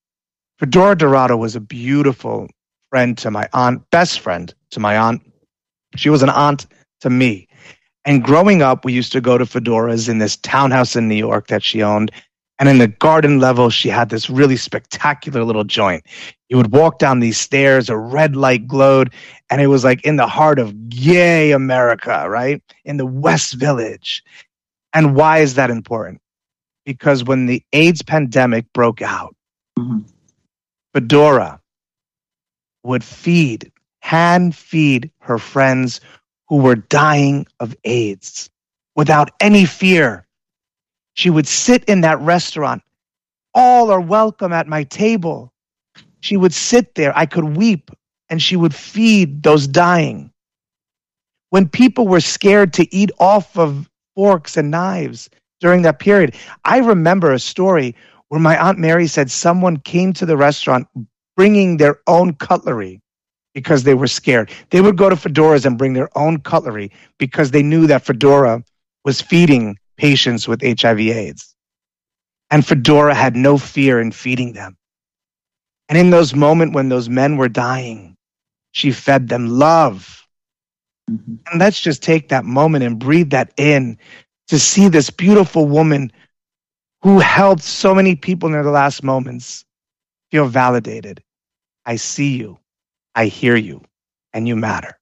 [0.59, 2.49] Fedora Dorato was a beautiful
[2.91, 5.23] friend to my aunt, best friend to my aunt.
[5.97, 6.67] She was an aunt
[7.01, 7.49] to me.
[8.05, 11.49] And growing up, we used to go to Fedora's in this townhouse in New York
[11.49, 12.11] that she owned.
[12.59, 16.05] And in the garden level, she had this really spectacular little joint.
[16.49, 19.13] You would walk down these stairs, a red light glowed,
[19.49, 22.63] and it was like in the heart of yay, America, right?
[22.85, 24.23] In the West Village.
[24.93, 26.21] And why is that important?
[26.85, 29.37] Because when the AIDS pandemic broke out,
[29.79, 30.05] Mhm.
[30.95, 31.61] Fedora
[32.83, 33.71] would feed,
[34.03, 36.01] hand feed her friends
[36.49, 38.51] who were dying of AIDS
[38.97, 40.27] without any fear.
[41.15, 42.83] She would sit in that restaurant.
[43.55, 45.53] All are welcome at my table.
[46.21, 47.17] She would sit there.
[47.17, 47.91] I could weep,
[48.29, 50.33] and she would feed those dying.
[51.51, 53.90] When people were scared to eat off of
[54.21, 56.35] forks and knives during that period,
[56.67, 57.97] I remember a story
[58.29, 60.87] where my Aunt Mary said someone came to the restaurant
[61.39, 63.01] bringing their own cutlery
[63.55, 64.51] because they were scared.
[64.69, 68.63] They would go to Fedora's and bring their own cutlery because they knew that Fedora
[69.07, 71.57] was feeding patients with HIV AIDS.
[72.51, 74.77] And Fedora had no fear in feeding them.
[75.89, 78.19] And in those moments when those men were dying,
[78.73, 80.27] she fed them love.
[81.11, 81.39] Mhm.
[81.51, 83.99] And let's just take that moment and breathe that in
[84.49, 86.13] to see this beautiful woman
[87.03, 89.65] who helped so many people in their last moments
[90.31, 91.23] feel validated.
[91.87, 92.59] I see you,
[93.15, 93.83] I hear you,
[94.33, 94.99] and you matter.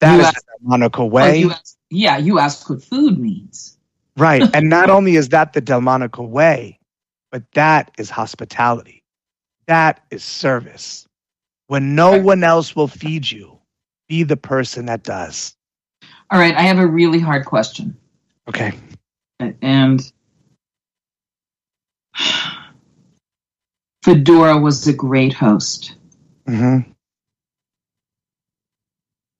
[0.00, 1.38] That You is asked- the Delmonico Oh, way.
[1.38, 3.76] you asked, yeah, you ask what food means.
[4.16, 4.48] Right.
[4.52, 6.78] And not only is that the Delmonico way,
[7.30, 9.04] but that is hospitality.
[9.66, 11.06] That is service.
[11.68, 12.22] When no Right.
[12.22, 13.57] one else will feed you,
[14.08, 15.54] be the person that does.
[16.30, 17.96] All right, I have a really hard question.
[18.48, 18.72] Okay.
[19.62, 20.12] And
[24.02, 25.94] Fedora was a great host.
[26.46, 26.78] hmm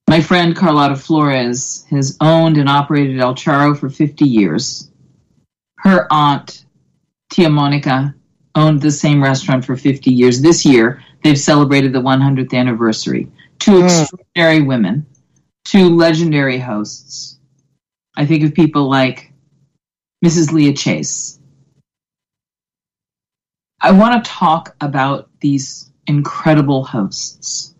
[0.08, 4.90] My friend Carlotta Flores has owned and operated El Charro for 50 years.
[5.78, 6.64] Her aunt,
[7.30, 8.14] Tia Monica,
[8.54, 10.40] owned the same restaurant for 50 years.
[10.40, 13.30] This year, they've celebrated the 100th anniversary.
[13.58, 13.84] Two Mm.
[13.84, 15.06] extraordinary women,
[15.64, 17.38] two legendary hosts.
[18.16, 19.32] I think of people like
[20.24, 20.52] Mrs.
[20.52, 21.38] Leah Chase.
[23.80, 27.74] I want to talk about these incredible hosts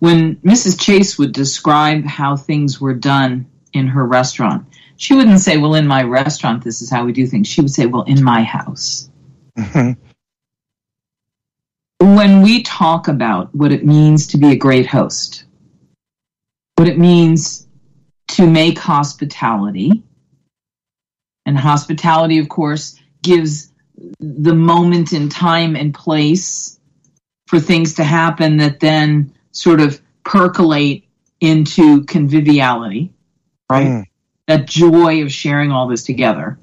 [0.00, 0.80] when Mrs.
[0.80, 4.66] Chase would describe how things were done in her restaurant,
[4.96, 7.46] she wouldn't say, Well, in my restaurant, this is how we do things.
[7.46, 9.08] She would say, Well, in my house.
[9.56, 9.92] hmm
[12.02, 15.44] When we talk about what it means to be a great host,
[16.74, 17.68] what it means
[18.28, 20.02] to make hospitality,
[21.46, 23.72] and hospitality, of course, gives
[24.18, 26.80] the moment in time and place
[27.46, 31.04] for things to happen that then sort of percolate
[31.40, 33.12] into conviviality,
[33.70, 33.86] right?
[33.86, 34.04] Mm.
[34.48, 36.58] That joy of sharing all this together.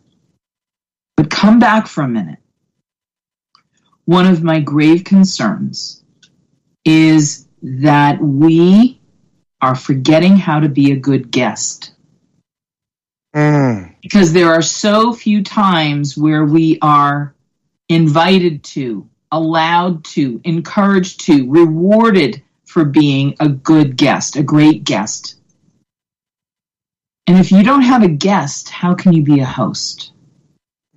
[1.16, 2.40] But come back for a minute.
[4.10, 6.04] One of my grave concerns
[6.84, 9.00] is that we
[9.62, 11.94] are forgetting how to be a good guest
[13.36, 13.94] Mm.
[14.02, 17.36] because there are so few times where we are
[17.88, 25.36] invited to, allowed to, encouraged to, rewarded for being a good guest, a great guest.
[27.28, 30.14] And if you don't have a guest, how can you be a host?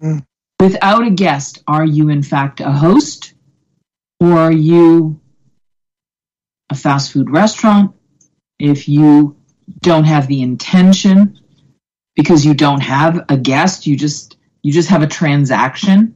[0.02, 0.24] Mm.
[0.62, 3.34] Without a guest, are you in fact a host?
[4.20, 5.20] Or are you
[6.70, 7.96] a fast food restaurant?
[8.60, 9.38] If you
[9.80, 11.40] don't have the intention
[12.14, 16.14] because you don't have a guest, you just you just have a transaction.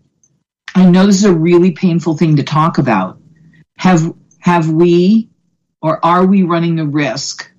[0.76, 3.18] I know this is a really painful thing to talk about.
[3.78, 5.28] Have have we
[5.82, 7.50] or are we running the risk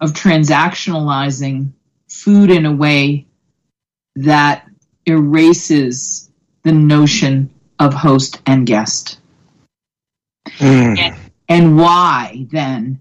[0.00, 1.70] of transactionalizing
[2.08, 3.28] food in a way
[4.16, 4.66] that
[5.06, 6.30] erases
[6.62, 9.20] the notion of host and guest?
[10.58, 11.18] Mm.
[11.48, 13.00] and why then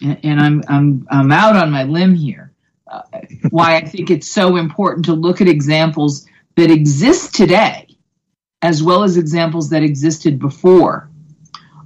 [0.00, 2.52] and, and I'm, I'm i'm out on my limb here
[2.86, 3.02] uh,
[3.50, 6.26] why i think it's so important to look at examples
[6.56, 7.96] that exist today
[8.62, 11.10] as well as examples that existed before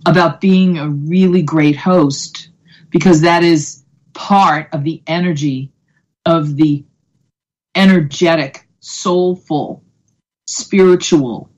[0.06, 2.48] about being a really great host
[2.90, 5.70] because that is part of the energy
[6.26, 6.84] of the
[7.74, 9.82] energetic soulful
[10.46, 11.50] spiritual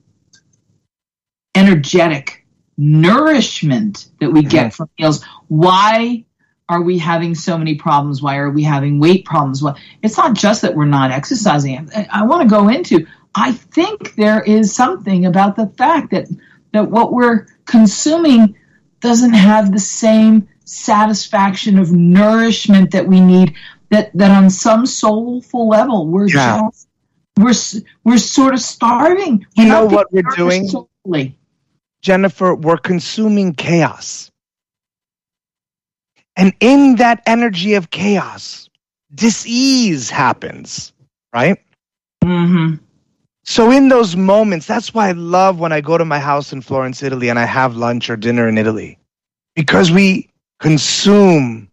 [1.55, 2.45] energetic
[2.77, 4.69] nourishment that we get mm-hmm.
[4.75, 5.23] from meals.
[5.47, 6.25] Why
[6.67, 8.21] are we having so many problems?
[8.21, 9.63] Why are we having weight problems?
[9.63, 11.89] Well, it's not just that we're not exercising.
[11.95, 13.07] I, I want to go into.
[13.33, 16.27] I think there is something about the fact that
[16.73, 18.55] that what we're consuming
[18.99, 23.55] doesn't have the same satisfaction of nourishment that we need.
[23.89, 26.69] That that on some soulful level we're Yeah.
[27.37, 27.53] We're
[28.03, 29.45] we're sort of starving.
[29.55, 30.69] You We're know what we're doing?
[32.01, 34.31] Jennifer, we're consuming chaos.
[36.35, 38.69] And in that energy of chaos,
[39.13, 40.93] disease happens,
[41.33, 41.57] right?
[42.23, 42.79] Mhm.
[43.43, 46.61] So, in those moments, that's why I love when I go to my house in
[46.61, 48.97] Florence, Italy, and I have lunch or dinner in Italy,
[49.55, 50.29] because we
[50.59, 51.69] consume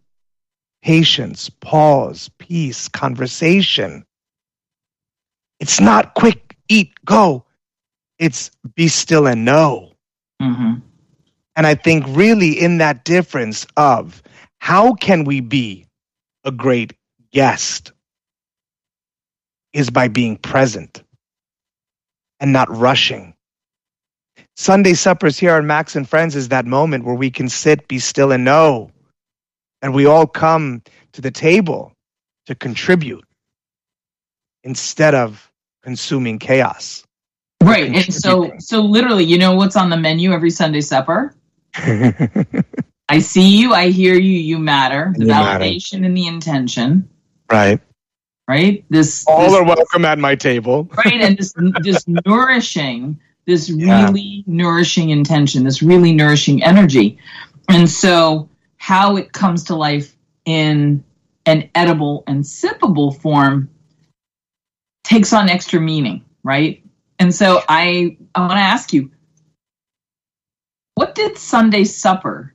[0.81, 4.03] patience, pause, peace, conversation.
[5.59, 7.45] It's not quick, eat, go.
[8.17, 9.93] It's be still and know.
[10.41, 10.81] Mhm.
[11.55, 14.23] And I think really in that difference of
[14.59, 15.85] how can we be
[16.45, 16.93] a great
[17.31, 17.91] guest
[19.73, 21.03] is by being present
[22.39, 23.35] and not rushing.
[24.55, 27.99] Sunday suppers here on Max and Friends is that moment where we can sit, be
[27.99, 28.91] still, and know.
[29.81, 30.81] And we all come
[31.13, 31.93] to the table
[32.45, 33.25] to contribute
[34.63, 35.48] instead of
[35.83, 37.03] consuming chaos.
[37.61, 37.93] Right.
[37.93, 41.35] And so so literally, you know what's on the menu every Sunday supper?
[43.11, 45.13] I see you, I hear you, you matter.
[45.15, 45.63] The You matter.
[45.63, 47.09] validation and the intention,
[47.51, 47.79] right.
[48.47, 48.85] right?
[48.89, 50.89] This All this- are welcome at my table.
[51.05, 54.05] right and this this nourishing this Yeah.
[54.05, 57.17] really nourishing intention this really nourishing energy
[57.67, 60.15] and so how it comes to life
[60.45, 61.03] in
[61.47, 63.69] an edible and sippable form
[65.09, 66.83] takes on extra meaning right
[67.17, 69.09] and so i i want to ask you
[70.93, 72.53] what did sunday supper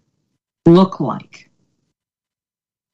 [0.64, 1.50] look like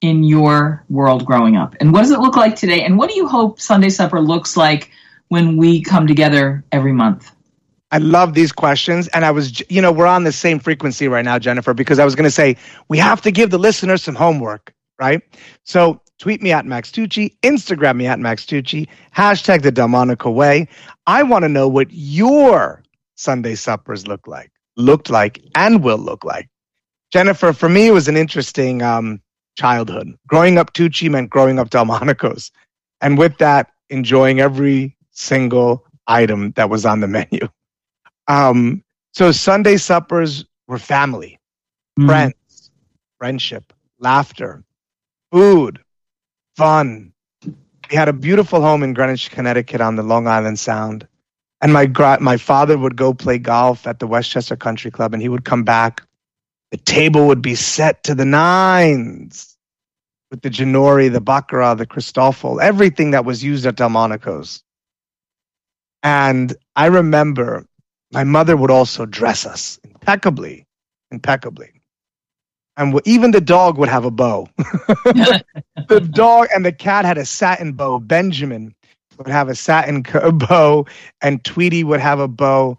[0.01, 3.17] in your world growing up and what does it look like today and what do
[3.17, 4.91] you hope sunday supper looks like
[5.29, 7.31] when we come together every month
[7.93, 9.09] I love these questions.
[9.09, 12.05] And I was, you know, we're on the same frequency right now, Jennifer, because I
[12.05, 12.57] was going to say
[12.87, 15.23] we have to give the listeners some homework, right?
[15.65, 20.69] So tweet me at Max Tucci, Instagram me at Max Tucci, hashtag the Delmonico way.
[21.07, 22.83] I want to know what your
[23.17, 26.49] Sunday suppers look like, looked like, and will look like.
[27.11, 29.21] Jennifer, for me, it was an interesting um,
[29.57, 30.15] childhood.
[30.29, 32.53] Growing up Tucci meant growing up Delmonico's.
[33.01, 37.49] And with that, enjoying every single item that was on the menu.
[38.29, 41.39] Um, so Sunday suppers were family,
[41.99, 42.09] Mm-hmm.
[42.09, 42.71] friends,
[43.19, 44.63] friendship, laughter,
[45.33, 45.81] food,
[46.61, 47.11] fun.
[47.91, 51.09] We had a beautiful home in Greenwich, Connecticut on the Long Island Sound.
[51.63, 51.87] And my
[52.21, 55.65] my father would go play golf at the Westchester Country Club and he would come
[55.65, 56.03] back.
[56.71, 59.57] The table would be set to the nines
[60.31, 64.63] with the Ginori, the Baccarat, the Christofle, everything that was used at Delmonico's.
[66.03, 67.67] And I remember
[68.13, 70.67] my mother would also dress us impeccably,
[71.11, 71.80] impeccably.
[72.81, 74.49] And w- even the dog would have a bow.
[74.57, 77.99] the dog and the cat had a satin bow.
[77.99, 78.75] Benjamin
[79.19, 80.87] would have a satin co- bow,
[81.21, 82.79] and Tweety would have a bow.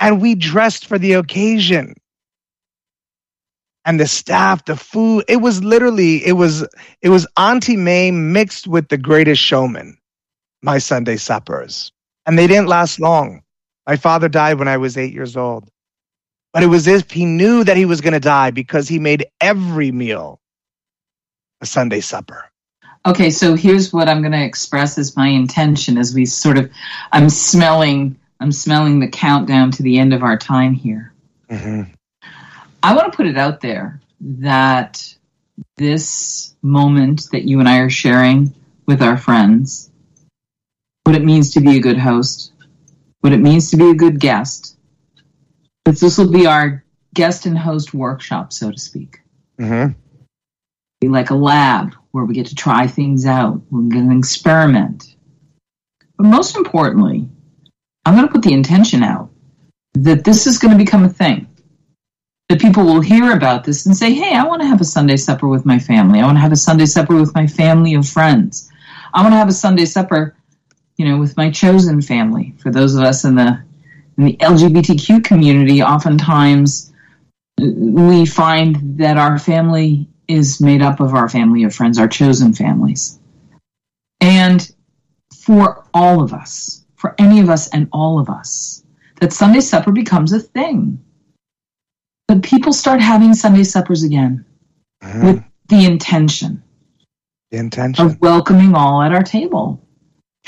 [0.00, 1.94] And we dressed for the occasion.
[3.84, 6.66] And the staff, the food, it was literally, it was,
[7.00, 9.96] it was Auntie Mame mixed with the greatest showman,
[10.60, 11.92] my Sunday suppers.
[12.26, 13.42] And they didn't last long.
[13.86, 15.68] My father died when I was eight years old.
[16.52, 18.98] But it was as if he knew that he was going to die because he
[18.98, 20.40] made every meal
[21.60, 22.50] a Sunday supper.
[23.06, 26.70] Okay, so here's what I'm going to express as my intention as we sort of
[27.12, 31.12] I'm smelling I'm smelling the countdown to the end of our time here.
[31.50, 31.92] Mm-hmm.
[32.82, 35.14] I want to put it out there that
[35.76, 38.54] this moment that you and I are sharing
[38.86, 39.90] with our friends,
[41.04, 42.52] what it means to be a good host,
[43.20, 44.76] what it means to be a good guest,
[45.98, 46.84] this will be our
[47.14, 49.20] guest and host workshop, so to speak.
[49.58, 49.92] Mm-hmm.
[51.00, 55.16] Be like a lab where we get to try things out, we're going to experiment.
[56.16, 57.28] But most importantly,
[58.04, 59.30] I'm going to put the intention out
[59.94, 61.46] that this is going to become a thing.
[62.48, 65.16] That people will hear about this and say, hey, I want to have a Sunday
[65.16, 66.20] supper with my family.
[66.20, 68.68] I want to have a Sunday supper with my family of friends.
[69.14, 70.36] I want to have a Sunday supper,
[70.96, 72.54] you know, with my chosen family.
[72.58, 73.62] For those of us in the
[74.20, 76.92] in the LGBTQ community, oftentimes
[77.58, 82.52] we find that our family is made up of our family of friends, our chosen
[82.52, 83.18] families.
[84.20, 84.70] And
[85.34, 88.84] for all of us, for any of us and all of us,
[89.20, 91.02] that Sunday supper becomes a thing.
[92.28, 94.44] But people start having Sunday suppers again
[95.02, 95.24] Mm-hmm.
[95.26, 96.62] with the intention
[97.50, 98.04] The intention.
[98.04, 99.82] of welcoming all at our table.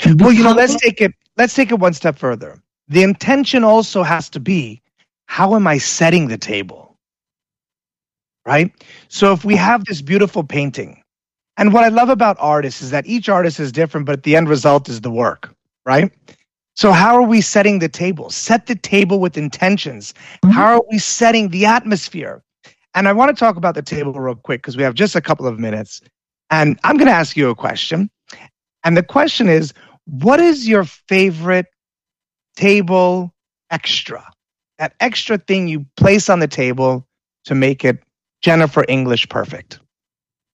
[0.05, 2.61] Well, you know, let's take it let's take it one step further.
[2.89, 4.81] The intention also has to be
[5.27, 6.97] how am I setting the table?
[8.45, 8.71] Right?
[9.09, 11.01] So if we have this beautiful painting,
[11.57, 14.49] and what I love about artists is that each artist is different, but the end
[14.49, 15.53] result is the work.
[15.85, 16.11] right?
[16.75, 18.29] So, how are we setting the table?
[18.29, 20.13] Set the table with intentions.
[20.43, 20.51] Mhm.
[20.51, 22.41] How are we setting the atmosphere?
[22.95, 25.21] And I want to talk about the table real quick because we have just a
[25.21, 26.01] couple of minutes.
[26.49, 28.09] And I'm going to ask you a question.
[28.83, 29.73] And the question is
[30.05, 31.67] what is your favorite
[32.55, 33.33] table
[33.69, 34.29] extra?
[34.79, 37.07] That extra thing you place on the table
[37.45, 37.99] to make it
[38.41, 39.79] Jennifer English perfect.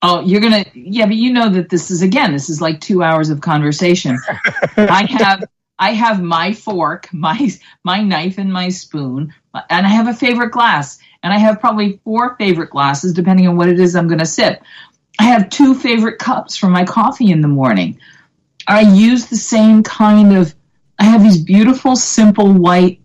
[0.02, 3.04] Oh, you're gonna yeah, but you know that this is again, this is like two
[3.04, 4.18] hours of conversation.
[4.78, 5.43] I have
[5.78, 7.50] I have my fork, my
[7.84, 9.34] my knife, and my spoon,
[9.70, 13.58] and I have a favorite glass, and I have probably four favorite glasses depending on
[13.58, 14.62] what it is I'm going to sip.
[15.20, 18.00] I have two favorite cups for my coffee in the morning.
[18.68, 20.56] I use the same kind of.
[21.00, 23.02] I have these beautiful, simple white,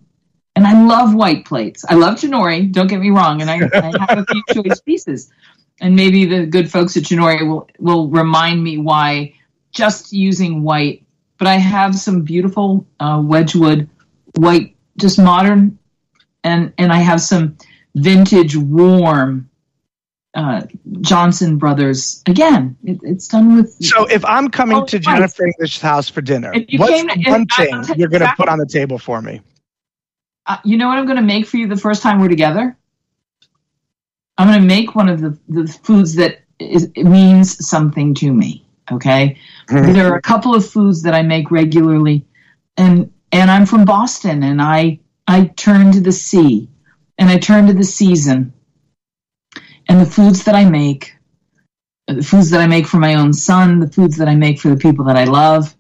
[0.57, 1.85] and I love white plates.
[1.89, 2.71] I love Ginori.
[2.71, 5.33] Don't get me wrong, and I, I have a few choice pieces
[5.81, 9.35] and maybe the good folks at Ginori will will remind me why
[9.73, 11.05] just using white.
[11.37, 13.89] But I have some beautiful uh, Wedgwood
[14.37, 15.79] white, just modern,
[16.43, 17.57] and and I have some
[17.95, 19.51] vintage warm
[20.35, 20.63] uh,
[21.01, 22.23] Johnson Brothers.
[22.27, 23.73] Again, it, it's done with.
[23.85, 24.99] So, if I'm coming Oh, to.
[24.99, 28.35] Jennifer English's house for dinner, what's came to- the if- one thing you're going to
[28.37, 29.41] put on the table for me?
[30.47, 32.77] uh, you know what I'm going to make for you the first time we're together?
[34.37, 38.33] I'm going to make one of the, the foods that is, it means something to
[38.33, 38.67] me.
[38.93, 39.39] Okay.
[39.69, 39.95] Mhm.
[39.95, 42.27] There are a couple of foods that I make regularly,
[42.77, 46.69] and and I'm from Boston, and I I turn to the sea,
[47.17, 48.53] and I turn to the season,
[49.89, 51.15] and the foods that I make,
[52.07, 54.69] the foods that I make for my own son, the foods that I make for
[54.69, 55.75] the people that I love,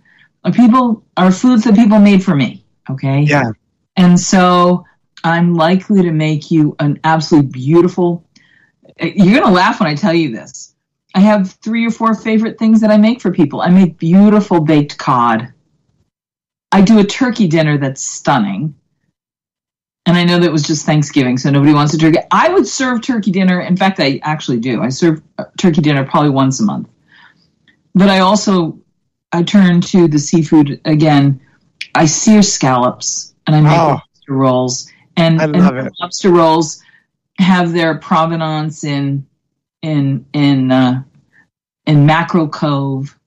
[0.45, 2.65] are people are foods that people made for me.
[2.91, 3.23] Okay.
[3.23, 3.53] Yeah.
[3.97, 4.85] And so
[5.23, 8.25] I'm likely to make you an absolutely beautiful.
[8.99, 10.75] Eh, you're going to laugh when I tell you this.
[11.15, 13.61] I have three or four favorite things that I make for people.
[13.61, 15.53] I make beautiful baked cod.
[16.73, 18.75] I do a turkey dinner that's stunning.
[20.07, 22.19] And I know that was just Thanksgiving, so nobody wants a turkey.
[22.31, 23.61] I would serve turkey dinner.
[23.61, 24.83] In fact, I actually do.
[24.83, 26.89] I serve uh, turkey dinner probably once a month.
[27.95, 28.79] But I also
[29.33, 31.41] I turn to the seafood again.
[31.95, 33.87] I sear scallops and I make Oh.
[33.87, 34.91] lobster rolls.
[35.17, 35.93] And, and love the it.
[36.01, 36.83] lobster rolls
[37.39, 39.27] have their provenance in
[39.81, 41.03] in in uh,
[41.87, 43.19] in Mackerel Cove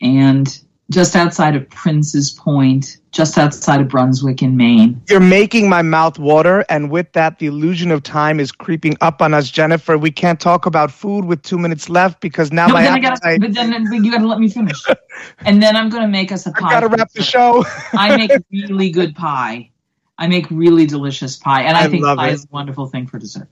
[0.00, 0.60] and
[0.90, 5.02] just outside of Prince's Point, just outside of Brunswick in Maine.
[5.08, 9.20] You're making my mouth water, and with that, the illusion of time is creeping up
[9.20, 9.98] on us, Jennifer.
[9.98, 12.98] We can't talk about food with two minutes left because now No, my then I
[13.00, 13.40] gotta, appetite.
[13.40, 14.82] but then you got to let me finish.
[15.44, 16.70] and then I'm going to make us a pie.
[16.70, 17.64] gotta wrap the show.
[17.92, 19.70] I make really good pie.
[20.16, 22.34] I make really delicious pie, and I, I think pie it.
[22.34, 23.48] is a wonderful thing for dessert.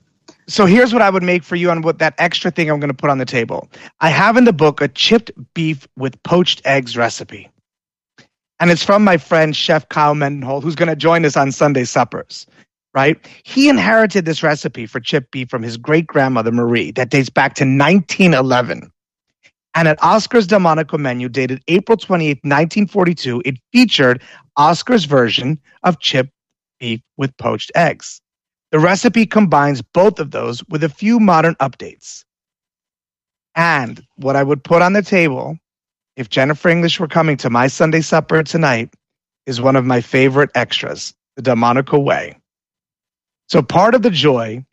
[0.49, 2.89] So here's what I would make for you on what that extra thing I'm going
[2.89, 3.69] to put on the table.
[3.99, 7.49] I have in the book a chipped beef with poached eggs recipe.
[8.59, 11.83] And it's from my friend Chef Kyle Mendenhall, who's going to join us on Sunday
[11.83, 12.47] suppers,
[12.93, 13.17] right?
[13.43, 17.53] He inherited this recipe for chipped beef from his great grandmother Marie that dates back
[17.55, 18.89] to 1911.
[19.75, 24.23] And at Oscar's Delmonico menu, dated April 28, 1942, it featured
[24.55, 26.31] Oscar's version of chipped
[26.79, 28.21] beef with poached eggs.
[28.71, 32.25] The recipe combines both of those with a few modern updates.
[33.55, 35.57] And what I would put on the table,
[36.15, 38.93] if Jennifer English were coming to my Sunday supper tonight,
[39.45, 42.37] is one of my favorite extras, the Delmonico Way.
[43.47, 44.65] So part of the joy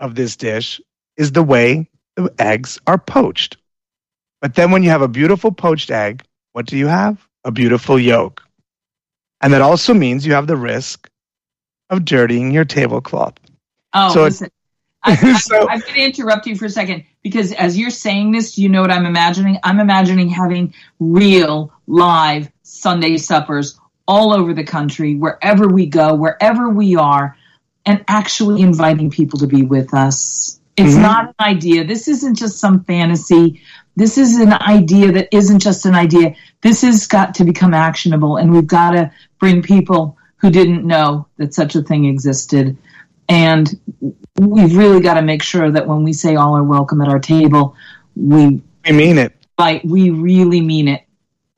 [0.00, 0.80] of this dish
[1.16, 3.56] is the way the eggs are poached.
[4.42, 7.26] But then when you have a beautiful poached egg, what do you have?
[7.44, 8.42] A beautiful yolk.
[9.40, 11.08] And that also means you have the risk
[11.90, 13.34] of dirtying your tablecloth.
[13.92, 14.50] Oh, So it- listen.
[15.02, 18.32] I, I, So- I'm going to interrupt you for a second because as you're saying
[18.32, 19.58] this, do you know what I'm imagining?
[19.62, 23.78] I'm imagining having real live Sunday suppers
[24.08, 27.36] all over the country, wherever we go, wherever we are,
[27.84, 30.60] and actually inviting people to be with us.
[30.76, 31.02] It's Mhm.
[31.02, 31.84] not an idea.
[31.84, 33.60] This isn't just some fantasy.
[33.96, 36.34] This is an idea that isn't just an idea.
[36.62, 39.10] This has got to become actionable, and we've got to
[39.40, 40.16] bring people
[40.46, 42.76] who didn't know that such a thing existed.
[43.28, 43.68] And
[44.38, 47.18] we've really got to make sure that when we say all are welcome at our
[47.18, 47.74] table,
[48.14, 49.32] we I mean it.
[49.58, 51.02] like we really mean it.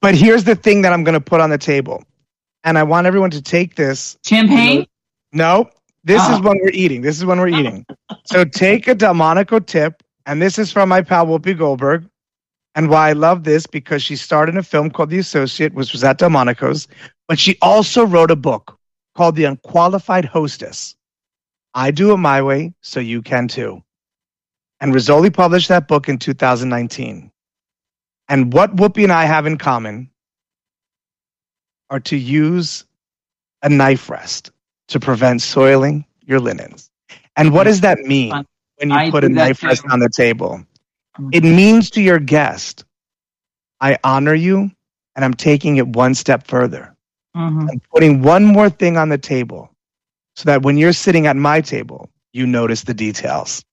[0.00, 2.02] But here's the thing that I'm going to put on the table.
[2.64, 4.16] And I want everyone to take this.
[4.24, 4.86] Champagne?
[5.34, 5.68] No,
[6.04, 6.42] this is Oh.
[6.42, 7.02] when we're eating.
[7.02, 7.84] This is when we're eating.
[8.24, 10.02] So take a Delmonico tip.
[10.24, 12.08] And this is from my pal Whoopi Goldberg.
[12.74, 15.92] And why I love this because she starred in a film called The Associate, which
[15.92, 16.88] was at Delmonico's.
[17.26, 18.77] But she also wrote a book
[19.18, 20.94] called The Unqualified Hostess.
[21.74, 23.82] I do it my way, so you can too.
[24.78, 27.32] And Rizzoli published that book in 2019.
[28.28, 30.12] And what Whoopi and I have in common
[31.90, 32.84] are to use
[33.60, 34.52] a knife rest
[34.86, 36.88] to prevent soiling your linens.
[37.36, 38.30] And what does that mean
[38.76, 40.62] when you I put a knife rest on the table?
[41.18, 41.30] Mm.
[41.32, 42.84] It means to your guest,
[43.80, 44.70] I honor you
[45.16, 46.94] and I'm taking it one step further.
[47.38, 47.70] Mhm.
[47.70, 49.70] I'm putting one more thing on the table
[50.34, 53.64] so that when you're sitting at my table, you notice the details.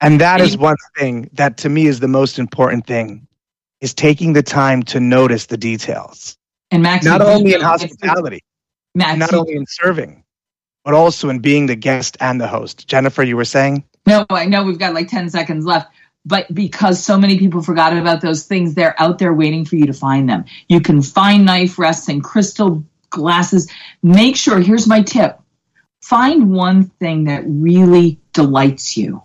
[0.00, 3.26] And that is one thing that to me is the most important thing
[3.80, 6.36] is taking the time to notice the details.
[6.70, 8.42] And Max, Not only in hospitality,
[8.94, 10.24] Max, not only in serving,
[10.84, 12.88] but also in being the guest and the host.
[12.88, 13.84] Jennifer, you were saying?
[14.06, 15.90] No, I know we've got like 10 seconds left,
[16.24, 19.86] but because so many people forgot about those things, they're out there waiting for you
[19.86, 20.44] to find them.
[20.68, 22.84] You can find knife rests and crystal
[23.16, 23.68] glasses.
[24.02, 25.40] Make sure, here's my tip
[26.00, 29.22] find one thing that really delights you.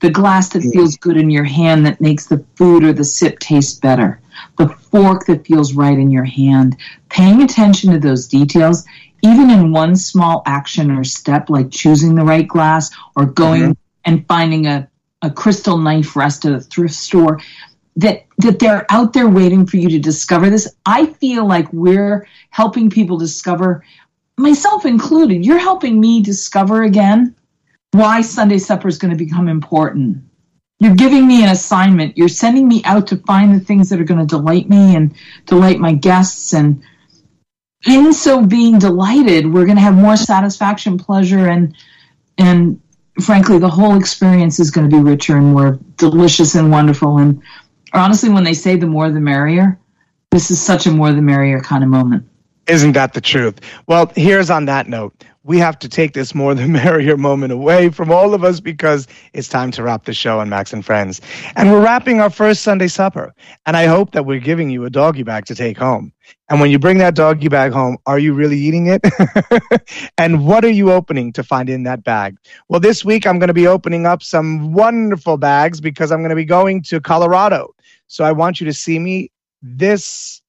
[0.00, 3.38] The glass that feels good in your hand that makes the food or the sip
[3.38, 4.20] taste better.
[4.56, 6.76] The fork that feels right in your hand.
[7.08, 8.84] Paying attention to those details,
[9.22, 13.72] even in one small action or step like choosing the right glass or going mm-hmm.
[14.04, 14.88] and finding a,
[15.22, 17.40] a crystal knife rest at a thrift store
[17.98, 20.74] that that they're out there waiting for you to discover this.
[20.86, 23.84] I feel like we're helping people discover
[24.36, 27.34] myself included you're helping me discover again
[27.90, 30.18] why sunday supper is going to become important.
[30.80, 32.16] You're giving me an assignment.
[32.16, 35.12] You're sending me out to find the things that are going to delight me and
[35.46, 36.54] delight my guests.
[36.54, 36.80] And
[37.88, 41.76] in so being delighted we're going to have more satisfaction pleasure and
[42.36, 42.80] and
[43.20, 47.18] frankly the whole experience is going to be richer and more delicious and wonderful.
[47.18, 47.42] And
[47.94, 49.78] honestly when they say the more the merrier
[50.30, 52.24] this is such a more the merrier kind of moment
[52.68, 53.60] Isn't that the truth?
[53.86, 55.24] Well, here's on that note.
[55.42, 59.08] We have to take this more the merrier moment away from all of us because
[59.32, 61.22] it's time to wrap the show on Max and Friends.
[61.56, 63.32] And we're wrapping our first Sunday supper.
[63.64, 66.12] And I hope that we're giving you a doggy bag to take home.
[66.50, 69.00] And when you bring that doggy bag home, are you really eating it?
[70.18, 72.36] and what are you opening to find in that bag?
[72.68, 76.30] Well, this week I'm going to be opening up some wonderful bags because I'm going
[76.30, 77.74] to be going to Colorado.
[78.08, 79.30] So I want you to see me
[79.62, 80.42] this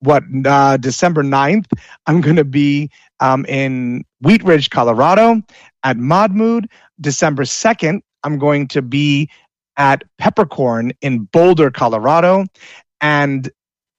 [0.00, 1.66] what uh, December 9th,
[2.06, 5.40] I'm going to be um, in Wheat Ridge, Colorado
[5.84, 6.68] at Mod Mood.
[7.00, 9.30] December 2nd, I'm going to be
[9.76, 12.46] at Peppercorn in Boulder, Colorado.
[13.00, 13.50] And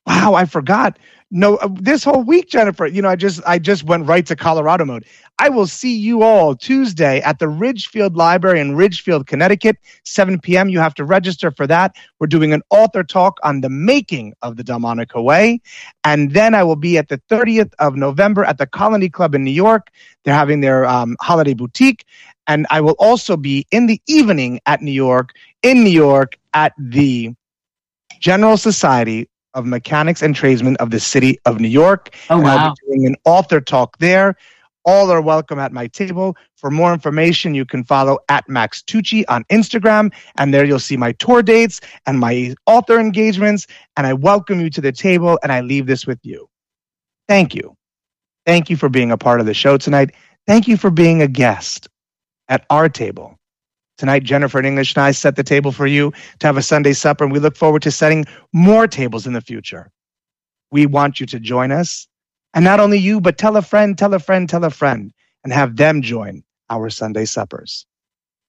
[0.06, 1.00] wow, I forgot.
[1.32, 4.36] No, uh, this whole week, Jennifer, you know, I just I just went right to
[4.36, 5.06] Colorado mode.
[5.44, 9.76] I will see you all Tuesday at the Ridgefield Library in Ridgefield, Connecticut,
[10.06, 10.70] 7 p.m.
[10.70, 11.98] You have to register for that.
[12.18, 15.60] We're doing an author talk on the making of the Delmonico Way.
[16.06, 19.44] And then I will be at the 30th of November at the Colony Club in
[19.44, 19.90] New York.
[20.24, 22.06] They're having their um, holiday boutique.
[22.48, 26.72] And I will also be in the evening at New York, in New York at
[26.78, 27.32] the
[28.22, 32.16] General Society of Mechanics and Tradesmen of the City of New York.
[32.30, 34.38] oh And I'll be doing an author talk there.
[34.86, 36.36] All are welcome at my table.
[36.58, 40.98] For more information, you can follow at Max Tucci on Instagram, and there you'll see
[40.98, 43.68] my tour dates and my author engagements.
[43.96, 46.50] And I welcome you to the table, and I leave this with you.
[47.28, 47.76] Thank you.
[48.46, 50.12] Thank you for being a part of the show tonight.
[50.48, 51.88] Thank you for being a guest
[52.50, 53.38] at our table.
[53.98, 56.94] Tonight, Jennifer and English and I set the table for you to have a Sunday
[56.94, 59.92] supper, and we look forward to setting more tables in the future.
[60.72, 62.08] We want you to join us.
[62.54, 65.12] And not only you, but tell a friend, tell a friend, tell a friend,
[65.44, 67.86] and have them join our Sunday suppers.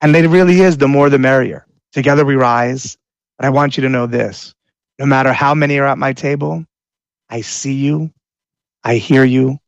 [0.00, 1.66] And it really is the more the merrier.
[1.92, 2.98] Together we rise.
[3.38, 4.54] But I want you to know this
[4.98, 6.64] no matter how many are at my table,
[7.28, 8.12] I see you,
[8.84, 9.58] I hear you,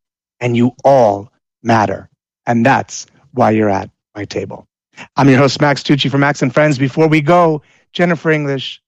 [0.40, 1.32] and you all
[1.62, 2.08] matter.
[2.46, 4.68] And that's why you're at my table.
[5.16, 6.78] I'm your host, Max Tucci for Max and Friends.
[6.78, 7.62] Before we go,
[7.92, 8.80] Jennifer English,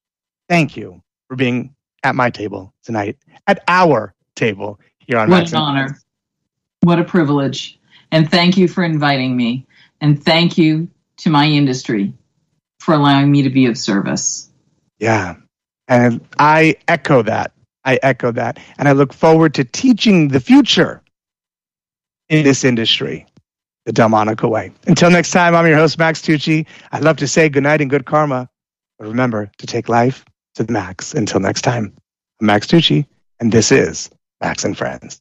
[0.48, 1.74] thank you for being
[2.04, 4.78] at my table tonight, at our table
[5.08, 5.98] here on what Max an honor
[6.82, 7.80] what a privilege
[8.12, 9.66] and thank you for inviting me
[10.00, 10.88] and thank you
[11.18, 12.14] to my industry
[12.78, 14.48] for allowing me to be of service
[15.00, 15.36] Yeah.
[15.88, 17.52] And I echo that.
[17.84, 18.58] I echo that.
[18.78, 21.02] And I look forward to teaching the future
[22.28, 23.26] in this industry,
[23.86, 24.72] the Delmonico way.
[24.86, 26.66] Until next time, I'm your host, Max Tucci.
[26.92, 28.48] I'd love to say good night and good karma,
[28.98, 30.24] but remember to take life
[30.56, 31.14] to the max.
[31.14, 31.94] Until next time,
[32.40, 33.06] I'm Max Tucci,
[33.40, 35.20] and this is Max and Friends.